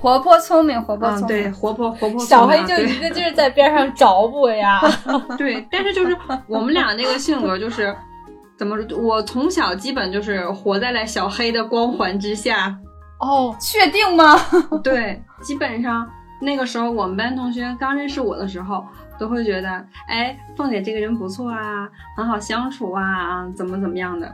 [0.00, 1.28] 活泼聪明，活泼嗯，聪明。
[1.28, 4.80] 对，活泼活泼小黑就一个劲儿在边上找补呀。
[5.36, 7.94] 对对，但是就是我们俩那个性格就是
[8.56, 12.74] 怎么说，我从小基本就是活在了小黑的光环之下，
[13.20, 14.34] 哦，确定吗？
[14.82, 16.08] 对，基本上
[16.40, 18.84] 那个时候我们班同学刚认识我的时候，
[19.18, 19.68] 都会觉得，
[20.08, 24.30] 哎，凤姐这个人不错啊，很好相处啊，怎么怎么样的。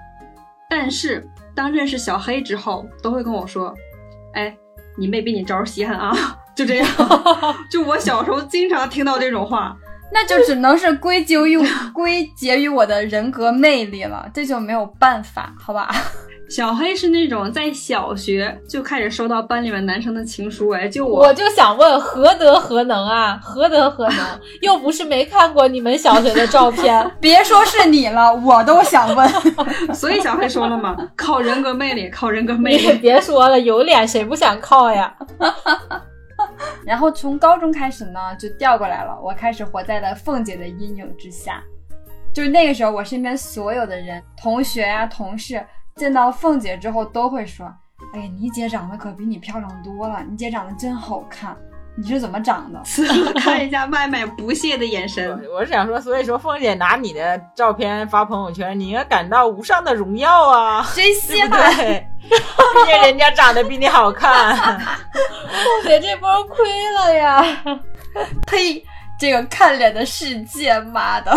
[0.68, 3.74] 但是当认识小黑之后，都会跟我说，
[4.34, 4.56] 哎，
[4.98, 6.12] 你妹比你招稀罕啊，
[6.56, 6.88] 就这样。
[7.70, 9.76] 就我小时候经常听到这种话，
[10.12, 11.58] 那就只能是归咎于
[11.94, 15.88] 归结于我的人格魅力了，这就没有办法，好吧？
[16.50, 23.38] 小黑是那种在小学就开始收到班里面男生的情书，哎，就我我就想问，何德何能啊？
[23.40, 24.18] 何德何能？
[24.60, 27.08] 又不是没看过你们小学的照片。
[27.22, 29.28] 别说是你了，我都想问。
[29.94, 32.94] 所以小黑说了嘛，靠人格魅力，靠人格魅力。
[32.94, 35.14] 别说了，有脸谁不想靠呀？
[36.84, 41.62] 然后从高中开始呢，就调过来了，我开始活在了凤姐的阴影之下。
[42.32, 45.64] 就是那个时候，我身边所有的人，同学呀、同事，
[45.96, 47.66] 见到凤姐之后都会说
[48.14, 51.56] ：“哎呀，你姐长得可比你漂亮多了，你姐长得真好看，
[51.96, 52.80] 你是怎么长的
[53.40, 61.76] 看一下麦麦不屑的眼神， 我是想说，所以说凤姐拿你的照片发朋友圈，你应该感到无上的荣耀啊，？”谁 对不稀罕？
[61.76, 62.06] 对？
[62.28, 64.56] 毕竟人家长得比你好看。
[64.80, 67.44] 凤姐这波亏了呀！
[68.46, 68.82] 呸！
[69.18, 71.36] 这个看脸的世界，妈的！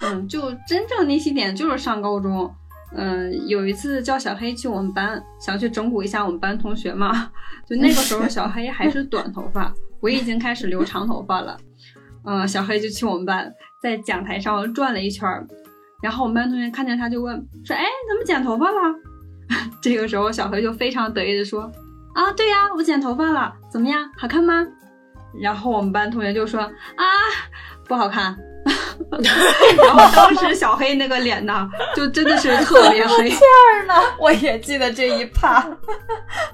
[0.00, 2.50] 嗯，就真正那些点就是上高中。
[2.94, 7.30] 嗯，有一次叫小黑去我们班，想去整蛊一下我们班同学嘛。
[7.68, 11.56] 就那个时候小黑还是短头发，我已经开始留长头发了。
[12.24, 15.28] 嗯，小黑就去我们班，在讲台上转了一圈，
[16.02, 17.34] 然后我们班同学看见他就问
[17.64, 18.94] 说：“哎，怎么剪头发了？”
[19.82, 21.70] 这个时候小黑就非常得意的说
[22.14, 24.66] ：“啊，对呀，我剪头发了，怎么样，好看吗？”
[25.40, 26.60] 然后我们班同学就说
[26.96, 27.04] ：“啊，
[27.86, 28.36] 不好看。”
[29.76, 33.32] 然后当时小黑那个脸呐，就真的是特别黑。
[34.18, 35.66] 我也记得这一趴，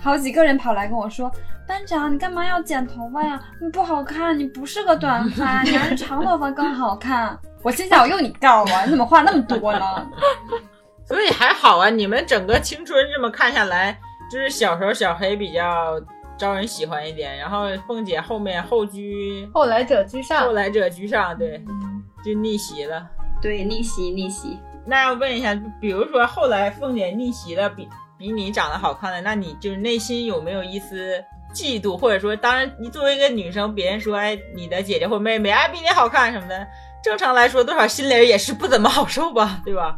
[0.00, 1.30] 好几个人跑来跟我说
[1.66, 3.40] ：“班长，你干嘛要剪头发呀？
[3.60, 10.08] 你不好看，你不是个短发， 你还是长头发更好看。”我心想，我用你告我，你怎么话那么多呢？
[11.06, 13.98] 所以还好啊，你们整个青春这么看下来，
[14.30, 16.00] 就是小时候小黑比较
[16.38, 20.52] 招人喜欢一点，然后凤姐后面后居后来者居上后。
[20.52, 23.08] 来者居上，对，嗯就逆袭了。
[23.40, 24.58] 对，逆袭逆袭。
[24.86, 31.22] 那要问一下，比如说后来凤姐逆袭了，比比你长得好看的，那你就是内心有没有一丝
[31.54, 36.66] 嫉妒，或者说，当然你作为一个女生，别人说哎你的姐姐或妹妹哎比你好看什么的，
[37.02, 39.96] 正常来说多少心里也是不怎么好受吧， 对吧？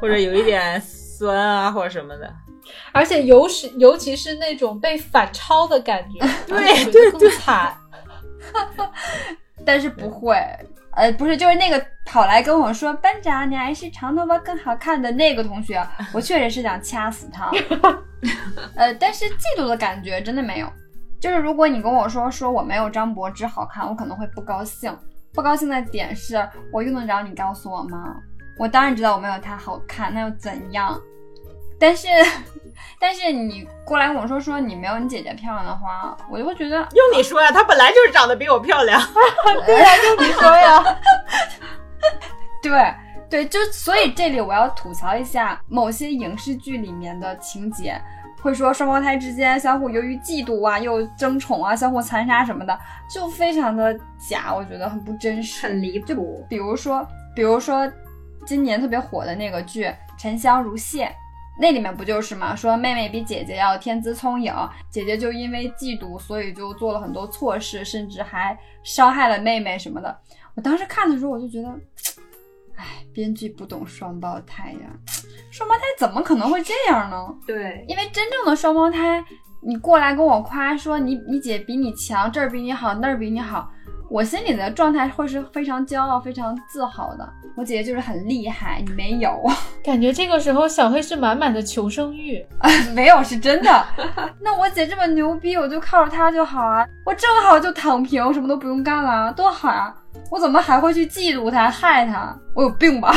[0.00, 2.32] 或者有一点酸啊或者什么的。
[2.90, 7.76] 而且尤是尤其是那种被反超的感觉， 对对对更惨。
[9.64, 10.36] 但是不会，
[10.96, 15.80] 呃，不是，就是那个跑来跟我说班长，你还是长头发更好看的那个同学，
[16.12, 17.50] 我确实是想掐死他。
[18.74, 20.72] 呃，但是嫉妒的感觉真的没有。
[21.20, 24.96] 就是如果你跟我说说我没有张柏芝好看，我可能会不高兴。
[25.34, 26.36] 不高兴的点是
[26.72, 28.16] 我用得着你告诉我吗？
[28.58, 30.98] 我当然知道我没有她好看，那又怎样？
[31.78, 32.08] 但是，
[32.98, 39.00] 但是你过来跟我说说你没有你姐姐漂亮的话，我就会觉得用你说呀，她本来就是长得比我漂亮。
[39.66, 40.98] 对呀、用你说呀，
[42.62, 42.94] 对
[43.28, 48.00] 对，就所以这里我要吐槽一下某些影视剧里面的情节，
[48.40, 52.78] 会说双胞胎之间相互由于嫉妒啊，又争宠啊，相互残杀什么的，
[53.12, 56.46] 就非常的假，我觉得很不真实，很离谱。
[56.48, 57.86] 比如说，比如说
[58.46, 59.84] 今年特别火的那个剧
[60.16, 61.04] 《沉香如屑》，
[61.58, 62.54] 那里面不就是嘛？
[62.54, 64.52] 说妹妹比姐姐要天资聪颖，
[64.90, 70.18] 姐姐就因为嫉妒，所以就做了很多错事，甚至还伤害了妹妹什么的。
[70.54, 71.68] 我当时看的时候，我就觉得，
[72.76, 74.90] 哎，编剧不懂双胞胎呀，
[75.50, 77.34] 双胞胎怎么可能会这样呢？
[77.46, 79.24] 对，因为真正的双胞胎，
[79.62, 83.70] 你过来跟我夸说你你姐比你强，这儿比你好，那儿比你好，
[84.08, 87.28] 我心里的状态会是非常骄傲、非常自豪的。
[87.56, 89.42] 我姐姐就是很厉害，你没有，
[89.82, 92.44] 感觉这个时候小黑是满满的求生欲。
[92.94, 93.84] 没有是真的。
[94.40, 99.94] 那我姐这么牛逼，我就靠着她就好啊，我正好就躺平，什么都不用干了，多好啊！
[100.30, 102.34] 我怎么还会去嫉妒她、害她？
[102.54, 103.12] 我有病吧？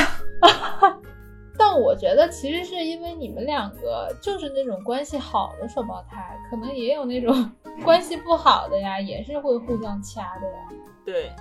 [1.60, 7.52] 但我觉得其实是因为你们两个就是那种关系好的双胞胎，可能也有那种
[7.84, 10.58] 关系不好的呀，也是会互相掐的呀。
[11.06, 11.32] 对，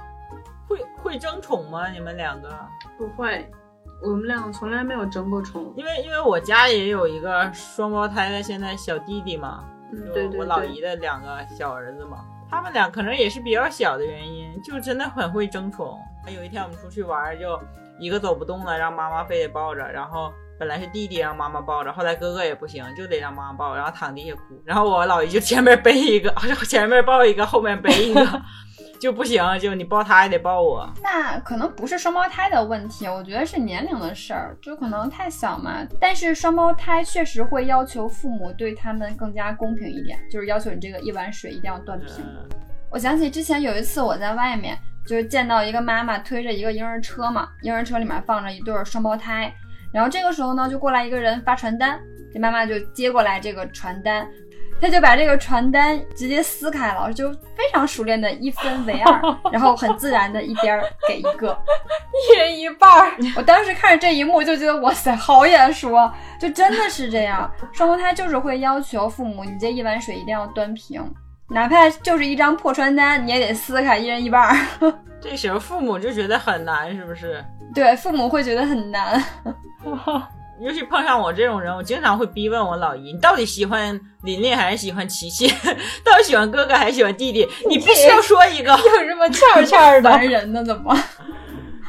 [0.69, 1.89] 会会争宠吗？
[1.89, 2.49] 你们两个？
[2.99, 3.49] 不会，
[4.03, 5.73] 我们俩从来没有争过宠。
[5.77, 15.97] 因为因为我家也有一个双胞胎的，现在小弟弟嘛，嗯，就对对我老姨的两个小儿子嘛，他们俩可能也是比较小的原因，就真的很会争宠。
[16.27, 17.59] 有一天我们出去玩，就
[17.99, 26.32] 一个走不动了，让妈妈非得抱着，然后本来是弟弟让妈妈抱着，后来哥哥也不行，就得让妈妈抱，然后躺地下哭，然后我老姨就前面背一个，
[26.66, 28.42] 前面抱一个，后面背一个，
[29.01, 30.88] 就不行，就你抱他也得抱我。
[31.03, 35.86] 那可能不是双胞胎的问题，我觉得是年龄的事儿，就可能太小嘛。
[36.01, 42.09] 但是双胞胎确实会要求父母对他们更加公平一点，就是要求你这个一碗水一定要端平。
[42.18, 42.49] 嗯，
[42.90, 44.76] 我想起之前有一次我在外面，
[45.09, 49.50] 就是见到一个妈妈推着一个婴儿车嘛，婴儿车里面放着一对儿双胞胎，
[49.90, 51.98] 然后这个时候呢，就过来一个人发传单，
[52.32, 54.28] 这妈妈就接过来这个传单，
[54.80, 61.59] 她就把这个传单直接撕开了，就非常熟练的一分为二，然后很自然的一边儿给一个，
[62.30, 66.14] 一人一半儿，我当时看着这一幕就觉得哇塞，好眼熟啊！
[66.38, 71.02] 就真的是这样，双胞胎就是会要求父母，你这一碗水一定要端平，
[71.51, 74.57] 哪怕就是一张破传单，你也得撕开，一人一半儿。
[75.20, 77.44] 这时候父母就觉得很难，是不是？
[77.74, 79.22] 对，父母会觉得很难。
[80.61, 85.46] 尤其碰上我这种人，我经常会逼问我老姨：“你到底喜欢琳琳还是喜欢琪琪？
[86.05, 87.49] 到底喜欢哥哥还是喜欢弟弟？
[87.68, 88.72] 你必须要说一个。
[88.72, 90.11] 有这么欠欠的。
[90.11, 90.92] 烦人呢，怎么？”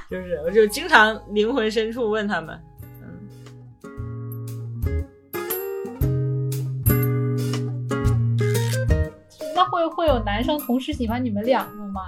[0.10, 2.60] 就是，我就经常灵魂深处问他们。
[9.60, 12.04] 那会会有男生同时喜欢你们两个吗？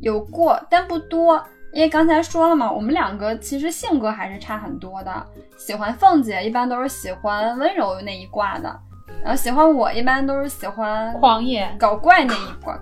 [0.00, 1.42] 有过，但不多。
[1.72, 5.26] 因为刚才说了嘛，我们两个其实性格还是差很多的。
[5.56, 8.80] 喜欢凤姐一般都是喜欢温柔那一挂的，
[9.20, 12.80] 然后喜欢我一般都是喜欢狂野，搞怪那一挂。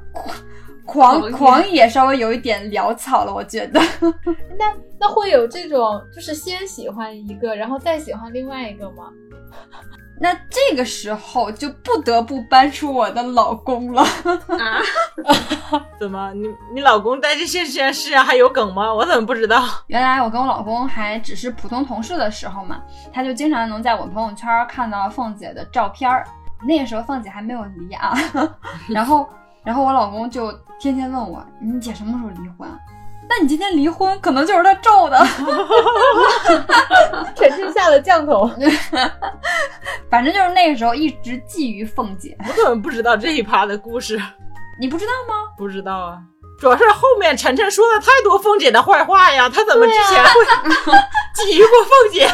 [0.87, 3.81] 狂狂狂野稍微有一点潦草了，我觉得。
[4.59, 9.11] 那那会有这种就是先喜欢一个，然后再喜欢另外一个吗？
[10.19, 14.03] 那这个时候就不得不搬出我的老公了。
[14.03, 14.81] 啊，
[16.01, 16.33] 怎么？
[16.33, 18.95] 你你老公在这些件事上还有梗吗？
[18.95, 19.63] 我怎么不知道？
[19.89, 22.81] 原来我跟我老公还只是普通同事的时候嘛，
[23.13, 26.27] 他就经常能在我朋友圈看到凤姐的照片儿。
[26.67, 28.15] 那个时候凤姐还没有离啊，
[28.89, 29.29] 然后
[29.67, 32.79] 然后我老公就天天问我，你姐什么时候离婚啊？
[33.29, 35.19] 那你今天离婚，可能就是他咒的。
[37.35, 38.49] 沉至下的降头，
[40.09, 44.17] 反正就是那个时候一直觊觎凤姐，我怎么不知道这一趴的故事？
[44.81, 45.35] 你不知道吗？
[45.59, 46.19] 不知道啊，
[46.61, 50.93] 主要是后面晨晨说了太多凤姐的坏话呀，他怎么之前会
[51.35, 52.31] 觊觎过凤姐？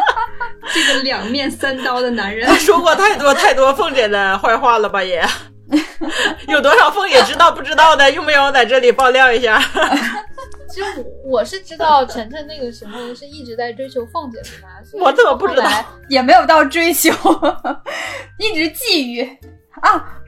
[0.72, 5.02] 这个两面三刀的男人他，说过太多太多凤姐的坏话了吧？
[5.02, 5.22] 也
[6.48, 8.10] 有多少凤姐知道不知道的？
[8.12, 9.60] 用不用在这里爆料一下？
[10.68, 10.86] 其实
[11.24, 15.68] 我我是知道晨晨那个时候是一直在追求凤姐的嘛，所以我怎么不知道
[16.08, 17.10] 也没有到追求，
[18.38, 19.28] 一直觊觎
[19.82, 20.18] 啊。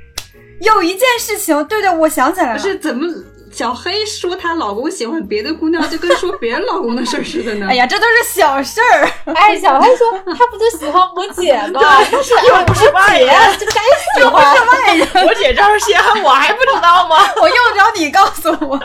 [0.60, 3.06] 有一件事情，对对，我想起来了，不是怎么
[3.54, 7.66] 小黑说她老公喜欢别的姑娘，就跟说别人老公的事儿似的呢？
[7.70, 9.08] 哎呀，这都是小事儿。
[9.32, 11.80] 哎，小黑说他不就喜欢我姐吗？
[12.10, 13.28] 又不是外人，
[13.58, 13.80] 就该
[14.16, 14.42] 喜欢。
[14.42, 17.16] 外人，我姐这样稀罕，我还不知道吗？
[17.40, 18.76] 我用得着你告诉我？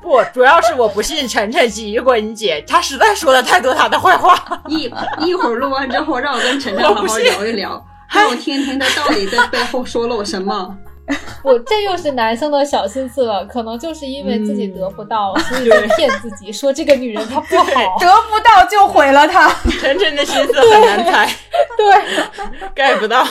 [0.00, 4.38] 不，主要是我不信晨晨觊觎过你姐，她实在说了太多她的坏话。
[4.68, 4.88] 一
[5.18, 10.76] 一会儿录完之后，让我跟晨晨好好聊一聊，让我听听他到底在背后说了我什么。
[11.44, 17.64] 我这又是男生的小心思了，可能就是因为自己得不到，所以就骗自己说这个女人她不好。
[18.00, 19.48] 得不到就毁了她。
[19.80, 21.28] 晨晨的心思很难猜
[21.76, 23.26] 对，， get 不到。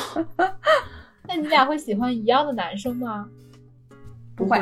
[1.28, 3.26] 那你俩会喜欢一样的男生吗？
[4.36, 4.60] 不会，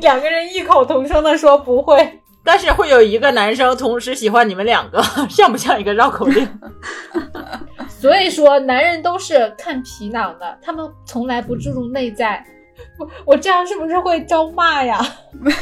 [0.00, 2.20] 两个人异口同声的说不会。
[2.44, 6.48] 但是会有一个男生同时喜欢你们两个，像不像一个绕口令？
[7.98, 12.44] 所以说，男人都是看皮囊的，他们从来不注重内在。
[12.96, 15.04] 我我这样是不是会招骂呀？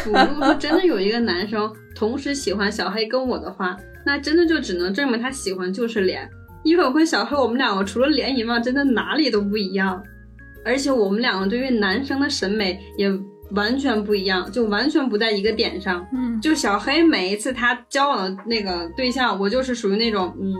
[0.04, 3.74] 如果说真的有一个男生同时喜欢小黑跟我的话，
[4.04, 6.28] 那真的就只能证明他喜欢就是脸，
[6.62, 10.02] 因为我跟小黑我们两个除了脸以外，真的哪里都不一样，
[10.62, 13.10] 而且我们两个对于男生的审美也
[13.52, 16.06] 完全不一样，就完全不在一个点上。
[16.12, 20.54] 嗯，就小黑每一次他交往的那个对象，我就是属于那种嗯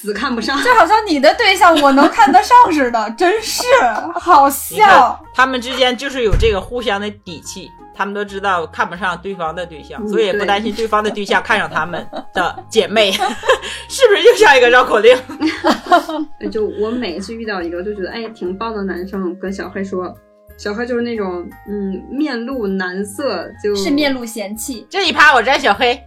[0.00, 0.60] 死看不上。
[0.62, 3.62] 就好像你的对象我能看得上似的，真是
[4.18, 5.18] 好笑。
[5.34, 13.10] 他们之间就是有这个互相的底气，他们都知道看不上对方的对象，嗯所以也不担心对方的对象看上他们的姐妹，
[13.88, 15.16] 是不是又像一个绕口令？
[16.40, 20.12] 呃就我每次遇到一个就觉得哎挺棒的男生，跟小黑说，
[20.56, 26.00] 小黑就是那种嗯面露难色，就是面露嫌弃，这一趴我摘小黑，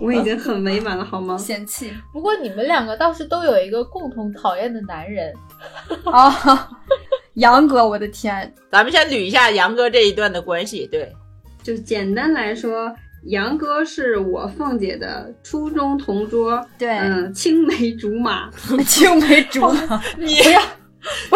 [0.00, 1.36] 我已经很美满了好吗？
[1.36, 5.32] 嫌弃不过你们两个倒是都有一个共同讨厌的男人，
[6.04, 6.68] 啊！
[7.34, 10.86] 杨哥，我的天，咱们先捋一下杨哥这一段的关系。
[10.88, 11.12] 对，
[11.62, 12.92] 就简单来说，
[13.26, 18.50] 杨哥是我凤姐的初中同桌，对，嗯，青梅竹马。
[18.86, 20.34] 青梅竹马， 你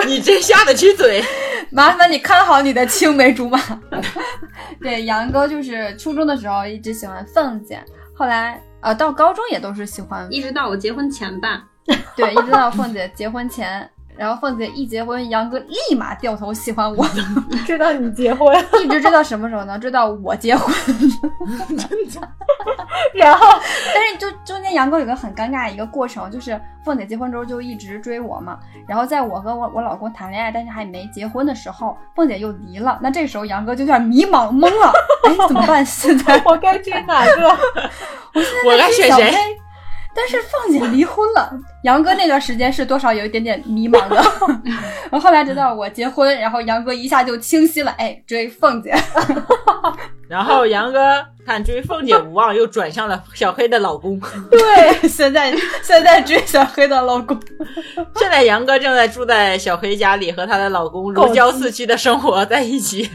[0.09, 1.23] 你真下得去嘴。
[1.71, 3.59] 麻烦你看好你的青梅竹马。
[4.81, 7.81] 对，杨哥就是初中的时候一直喜欢凤姐，
[8.23, 11.65] 后来呃到高中也都是喜欢，一直到我结婚前吧，
[12.15, 17.05] 对，一直到凤姐结婚前，然后凤姐一结婚，杨哥立马掉头喜欢我，
[17.67, 19.79] 知道你结婚，一直追到什么时候呢？
[19.79, 20.73] 追到我结婚。
[21.69, 22.29] 真的
[23.15, 23.47] 然后
[23.95, 34.93] 但是就中间杨哥有个很尴尬的一个过程，就是凤姐结婚之后就一直追我嘛，然后在我和我我老公谈恋爱，但是还没结婚的时候，凤姐又离了，那这时候杨哥就有点迷茫懵了，
[35.25, 35.85] 哎，怎么办？
[35.85, 37.49] 现在我该追哪个？
[38.67, 39.35] 我该选谁？
[40.15, 41.51] 但是凤姐离婚了，
[41.85, 44.23] 杨哥那段时间是多少有一点点迷茫的，
[45.11, 48.95] 我后后来知道我结婚，然后杨哥一下就清晰了，哎，追凤姐，
[50.29, 51.01] 然后杨哥
[51.47, 54.21] 看追凤姐无望，又转向了小黑的老公。
[54.51, 55.51] 对，现在
[55.83, 57.39] 现在追小黑的老公，
[58.17, 63.11] 现在杨哥正在住在小黑家里，和她的老公如胶似漆的生活在一起。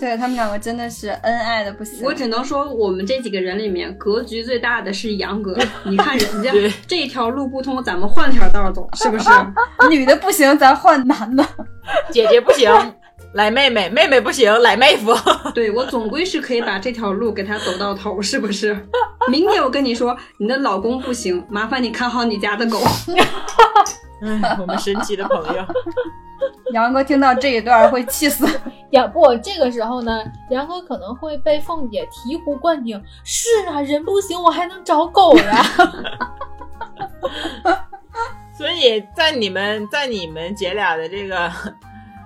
[0.00, 2.02] 对他们两个真的是恩爱的不行。
[2.02, 5.56] 我只能说我们这几个人里面格局最大的是杨哥。
[5.84, 6.50] 你看人家
[6.86, 9.28] 这条路不通，咱们换条道走，是不是？
[9.90, 11.46] 女的不行，咱换男的。
[12.10, 12.70] 姐姐不行，
[13.34, 15.14] 来妹妹；妹妹不行，来妹夫。
[15.54, 18.74] 对我总归是可以把这条路给他走到头，是不是？
[19.28, 22.78] 明天我跟你说，你的老公不行，麻烦你看好你家的狗。
[24.22, 25.64] 哎， 我们神奇的朋友，
[26.72, 28.46] 杨哥听到这一段会气死。
[28.90, 33.00] 杨不，这个时候呢，杨哥可能会被凤姐醍醐灌顶。
[33.24, 35.64] 是啊，人不行，我还能找狗呀。
[38.58, 41.50] 所以在你们在你们姐俩的这个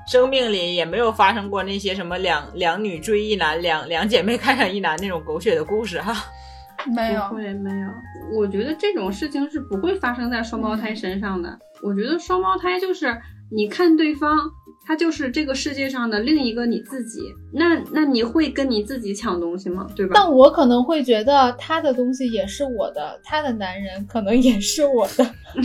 [0.06, 6.14] 生命里，也没有发生过那些什么两两女追一男、两两姐妹看上一男那种狗血的故事哈。
[6.94, 7.88] 没有不，会没有，
[8.36, 11.58] 我觉得这种事情是不会发生在双胞胎身上的。
[11.82, 13.16] 我觉得双胞胎就是
[13.50, 14.38] 你看对方
[14.86, 17.20] 他就是这个世界上的另一个你自己。
[17.54, 19.86] 那那你会跟你自己抢东西吗？
[19.96, 20.12] 对吧？
[20.14, 25.24] 但我可能会觉得他的东西也是我的，他的男人可能也是我的。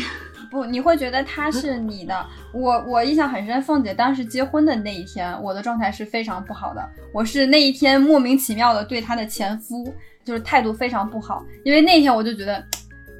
[0.49, 2.25] 不，你会觉得他是你的。
[2.53, 6.89] 我我印象很深，凤姐当时结婚的那一天，我的状态是非常不好的。
[7.13, 9.93] 我是那一天莫名其妙的对她的前夫
[10.25, 12.63] 就是态度非常不好，因为那天我就觉得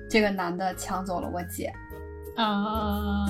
[0.10, 1.72] 这个男的抢走了我姐。
[2.36, 3.26] 啊，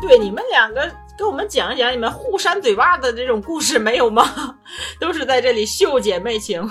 [0.00, 4.24] 对，你们两个给我们讲一讲你们互扇嘴巴的这种故事没有吗？
[5.00, 6.62] 都是在这里秀姐妹情，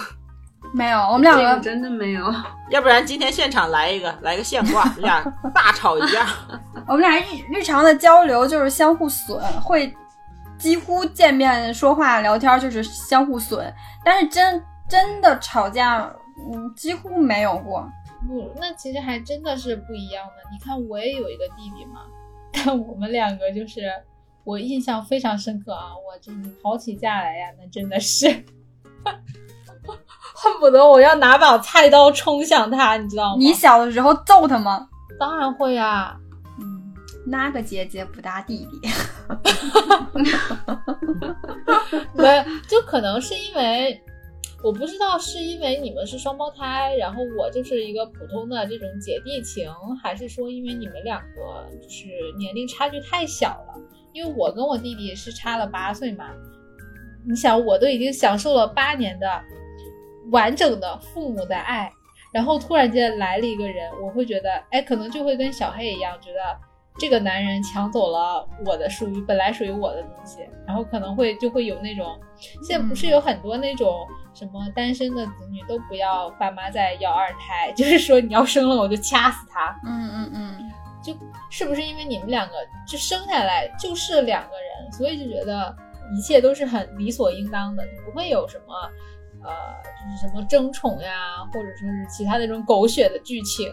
[0.73, 2.33] 没有，我们两这个个真的没有。
[2.69, 5.21] 要不然今天现场来一个，来个现挂，你 俩
[5.53, 6.25] 大吵一架。
[6.87, 9.93] 我们俩日日常的交流就是相互损，会
[10.57, 16.09] 几乎见面说话聊天就是相互损，但是真真的吵架，
[16.51, 17.87] 嗯，几乎没有过。
[18.27, 20.33] 不，那其实还真的是不一样的。
[20.51, 22.01] 你看，我也有一个弟弟嘛，
[22.53, 23.91] 但我们两个就是
[24.43, 25.89] 我印象非常深刻啊！
[26.07, 28.27] 我真的吵起架来呀，那真的是
[30.41, 33.35] 恨不得我要拿把菜刀冲向他，你知道吗？
[33.37, 34.87] 你小的时候揍他吗？
[35.19, 36.17] 当然会啊，
[36.59, 36.93] 嗯，
[37.25, 38.89] 那个姐姐不搭弟弟。
[42.13, 44.01] 没，就可能是因为
[44.63, 49.71] 我不知道是因为你们是双胞胎，然后我就是一个普通的这种姐弟情，
[50.01, 53.79] 还是说因为你们两个就是年龄差距太小了？
[54.13, 56.25] 因为我跟我弟弟是差了八岁嘛，
[57.27, 59.27] 你想我都已经享受了八年的
[60.29, 61.91] 完整的父母的爱，
[62.31, 66.39] 然后突然间来了一个人，我会觉得，哎，可能就会跟小黑一样，觉得
[66.97, 72.19] 这个男人抢走了我的属于本来属于我的东西，然后可能会就会有那种，
[72.63, 80.71] 现在不是有很多那种什么单身的子女都不要爸妈再要二胎， 就是说你要生了我就掐死他，嗯嗯嗯，
[81.03, 81.13] 就
[81.49, 82.53] 是不是因为你们两个
[82.87, 85.75] 就生下来就是两个人，所以就觉得
[86.15, 88.73] 一切都是很理所应当的，不会有什么
[89.43, 89.51] 呃，
[89.83, 93.67] 就是什么争宠呀，或者说是其他那种狗血的剧情。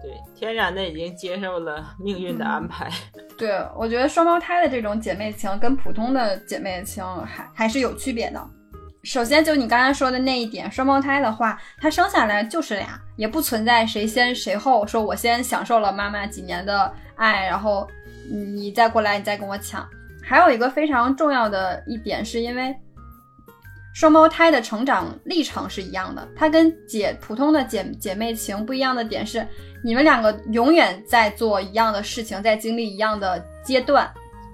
[0.00, 2.88] 对，天然的已经接受了命运的安排。
[3.36, 8.40] 对，我觉得双胞胎的这种姐妹情跟普通的姐妹情还还是有区别的。
[9.04, 17.88] 首先，就你刚才说的那一点，双胞胎的话，他生下来就是俩，也不存在谁先谁后，说我先享受了妈妈几年的爱，然后
[18.30, 19.88] 你再过来，你再跟我抢。
[20.22, 22.74] 还有一个非常重要的一点，是因为
[23.94, 29.44] 双胞胎的成长历程是一样的，它跟姐普通的姐姐妹情不一样的点是，
[29.82, 34.08] 你们两个永远在做一样的事情，在经历一样的阶段，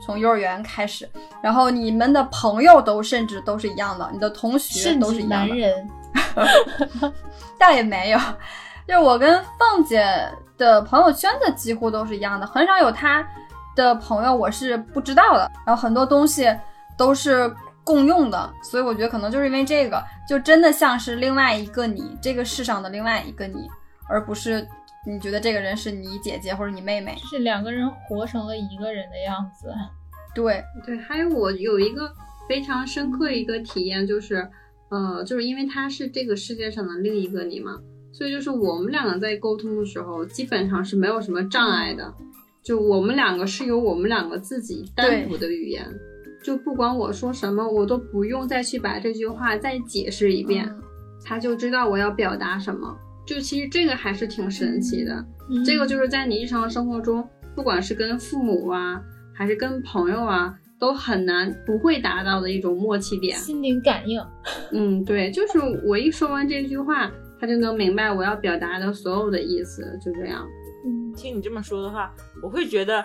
[0.04, 1.06] 从幼儿园开始，
[1.42, 5.90] 然后你们的朋友都甚至都是一样的，你的同学都是一样的，男人，
[7.58, 8.18] 倒也没有，
[8.88, 10.06] 就是我跟凤姐
[10.56, 13.26] 的朋友圈子几乎都是一样的，很少有她
[13.76, 16.48] 的朋友我是不知道的，然后很多东西
[16.96, 17.52] 都是
[17.84, 23.68] 共用的，所以我觉得可能就是因为这个，就真的像是另外一个你，这个世上的另外一个你，
[24.08, 24.66] 而不是
[25.06, 27.14] 你觉得这个人是你姐姐或者你妹妹。
[27.30, 29.68] 是两个人活成了一个人的样子。
[30.34, 32.10] 对，对，还有我有一个
[32.48, 34.48] 非常深刻一个体验，就是，
[34.88, 37.78] 呃，就是因为他是这个世界上的另一个你嘛，
[38.12, 42.12] 所以就是我们两个在沟通的时候，基本上是没有什么障碍的，
[42.64, 45.86] 就我们两个是有我们两个自己单独的语言，
[46.44, 50.82] 就不管我说什么，我都不用再去把这句话再解释一遍，嗯
[51.24, 52.94] 他就知道我要表达什么。
[53.26, 59.00] 就其实这个还是挺神奇的，嗯这个就是在你日常生活中，不管是跟父母啊，
[59.32, 63.38] 还是跟朋友啊，都很难不会达到的一种默契点。
[63.38, 64.20] 心灵感应，
[64.72, 70.46] 嗯，对，就是我一说完这句话，他就能明白我要表达的所有的意思，就这样。
[70.86, 73.02] 嗯，听你这么说的话，我会觉得，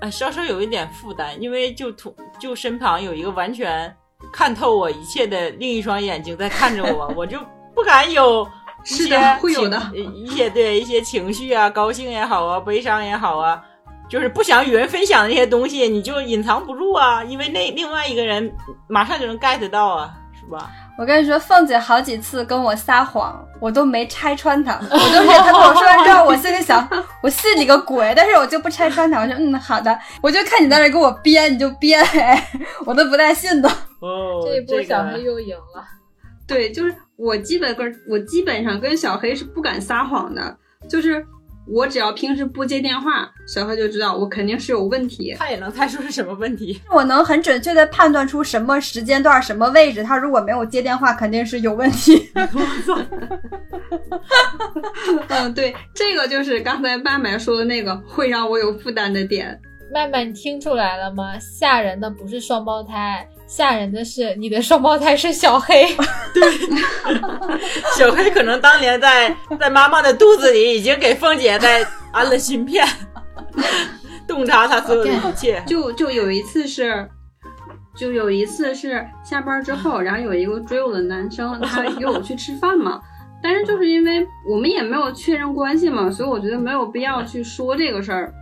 [0.00, 3.92] 呃，稍稍有一点负担，因为就同就身旁有一个完全
[4.32, 7.38] 看透我一切的另一双眼睛在看着我，我就
[7.74, 8.48] 不敢有
[8.84, 13.60] 一是些的会有情的呃一些对一些情绪啊，高兴也好啊，悲伤也好啊，
[14.08, 18.54] 就是不想与人分享那些东西，你就隐藏不住啊，因为那另外一个人
[18.86, 20.70] 马上就能 get 到啊，是吧？
[20.98, 24.74] 我跟你说，凤姐好几次跟我撒谎，我都没拆穿她。
[24.82, 26.88] 我都是她跟我说完之后，我心里想，
[27.22, 28.12] 我信你个鬼！
[28.16, 29.20] 但是我就不拆穿她。
[29.20, 29.96] 我说，嗯，好的。
[30.20, 32.50] 我就看你在那给我编，你就编，哎，
[32.84, 33.68] 我都不带信的。
[34.02, 35.84] 哦，这一波小黑又赢了。
[36.48, 40.56] 对，就是我基本跟我基本上跟小黑是不敢撒谎的，
[40.90, 41.24] 就是
[41.70, 45.34] 我只要平时不接电话，小黑就知道我肯定是有问题。
[45.38, 46.80] 他也能猜出是什么问题。
[46.90, 52.30] 我能很准确的判断出什么时间段、什么位置，他如果没有接电话，肯定是有问题。
[55.28, 59.60] 嗯，对，这个就是刚才曼曼说的那个会让我有负担的点。
[59.90, 61.38] 麦麦，你听出来了吗？
[61.38, 65.86] 吓人的不是双胞胎，吓人的是你的双胞胎是小黑。
[66.34, 66.42] 对
[67.96, 72.86] 小黑可能当年在在妈妈的肚子里已经给凤姐在安了芯片，
[74.26, 75.62] 洞察她所有的一切。
[75.66, 77.08] 就就有一次是，
[77.96, 83.00] 就有一次是下班之后，然后有一个追我的男生，他约我去吃饭嘛。
[83.42, 88.34] 但是就是因为我们也没有确认关系嘛，所以我觉得没有必要去说这个事儿。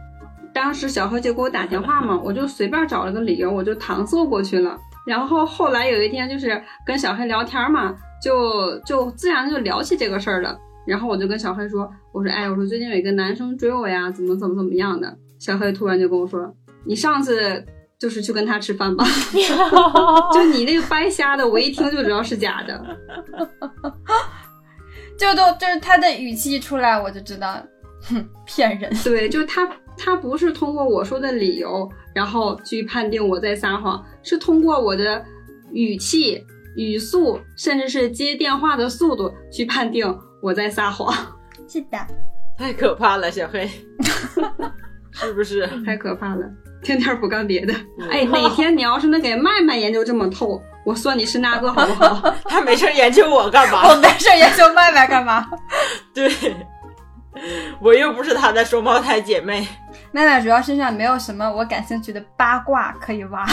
[0.56, 4.74] 当时小黑就给我打电话嘛，我就随便找了个理由，我就搪塞过去了。
[5.06, 10.58] 然后后来有一天就是跟小黑聊天嘛，就就自然就聊起这个事儿了。
[10.86, 16.50] 然后我就跟小黑说：“我说哎，我说最近有一个男生追我呀，怎么怎么怎么样的。”小黑突然就跟我说
[16.86, 17.62] ：“你上次
[17.98, 19.04] 就是去跟他吃饭吧？
[20.32, 22.82] 就你那个掰瞎的，我一听就知道是假的。
[25.18, 27.62] 就都就是他的语气一出来，我就知道，
[28.08, 28.90] 哼，骗人。
[29.04, 29.68] 对，就他。”
[29.98, 35.24] 他不是通过我说的理由，然后去判定我在撒谎，是通过我的
[35.72, 36.44] 语气、
[36.76, 41.14] 语速，甚至是接电话的速度去判定我在撒谎。
[41.68, 41.98] 是的，
[42.58, 43.68] 太可怕了，小黑，
[45.12, 45.66] 是不是？
[45.84, 46.44] 太可怕了，
[46.82, 47.74] 天天不干别的。
[48.10, 52.34] 哎，哪天你要是能给麦麦研究这么透，我算你是那个好不好？
[52.44, 53.88] 他没事研究我干嘛？
[53.88, 55.48] 我没事研究麦麦干嘛？
[56.14, 56.30] 对。
[57.82, 59.68] 我又不是他的双胞胎姐妹，
[60.12, 63.46] 麦麦主要身上没有什么我感兴趣的八卦可以挖。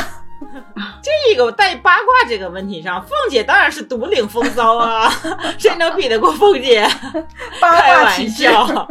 [1.01, 5.09] 这个带八卦这个问题上，凤姐当然是独领风骚啊，
[5.57, 6.85] 谁能比得过凤姐？
[7.61, 8.87] 开玩笑，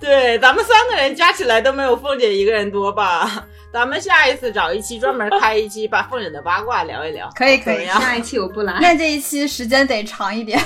[0.00, 3.44] 对，咱们三个人加起来都没有凤姐一个人多吧？
[3.70, 7.28] 咱们下一次找一期专门开一期，把凤姐的八卦聊一聊。
[7.34, 8.78] 可以可以，下一期我不来。
[8.80, 10.58] 那这一期时间得长一点，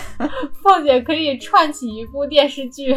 [0.63, 2.97] 凤姐可以串起一部电视剧，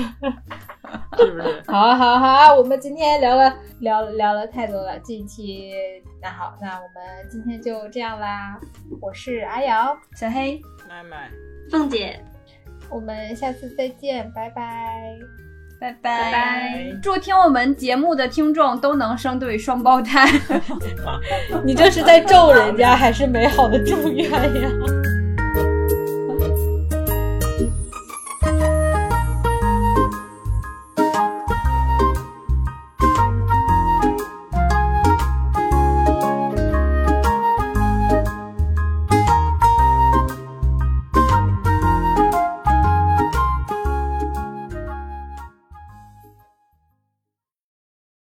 [1.18, 1.64] 是不是？
[1.72, 5.74] 好好好，我们今天聊了聊聊了太多了，这一期
[6.22, 8.60] 那好，那我们今天就这样啦。
[9.02, 11.30] 我是阿瑶，小黑，麦麦，
[11.72, 12.20] 凤姐，
[12.90, 15.20] 我们下次再见拜，拜拜。
[15.80, 17.00] 拜拜！
[17.02, 20.28] 祝听我们节目的听众都能生对双胞胎。
[21.64, 24.70] 你这是在咒人家，还是美好的祝愿呀？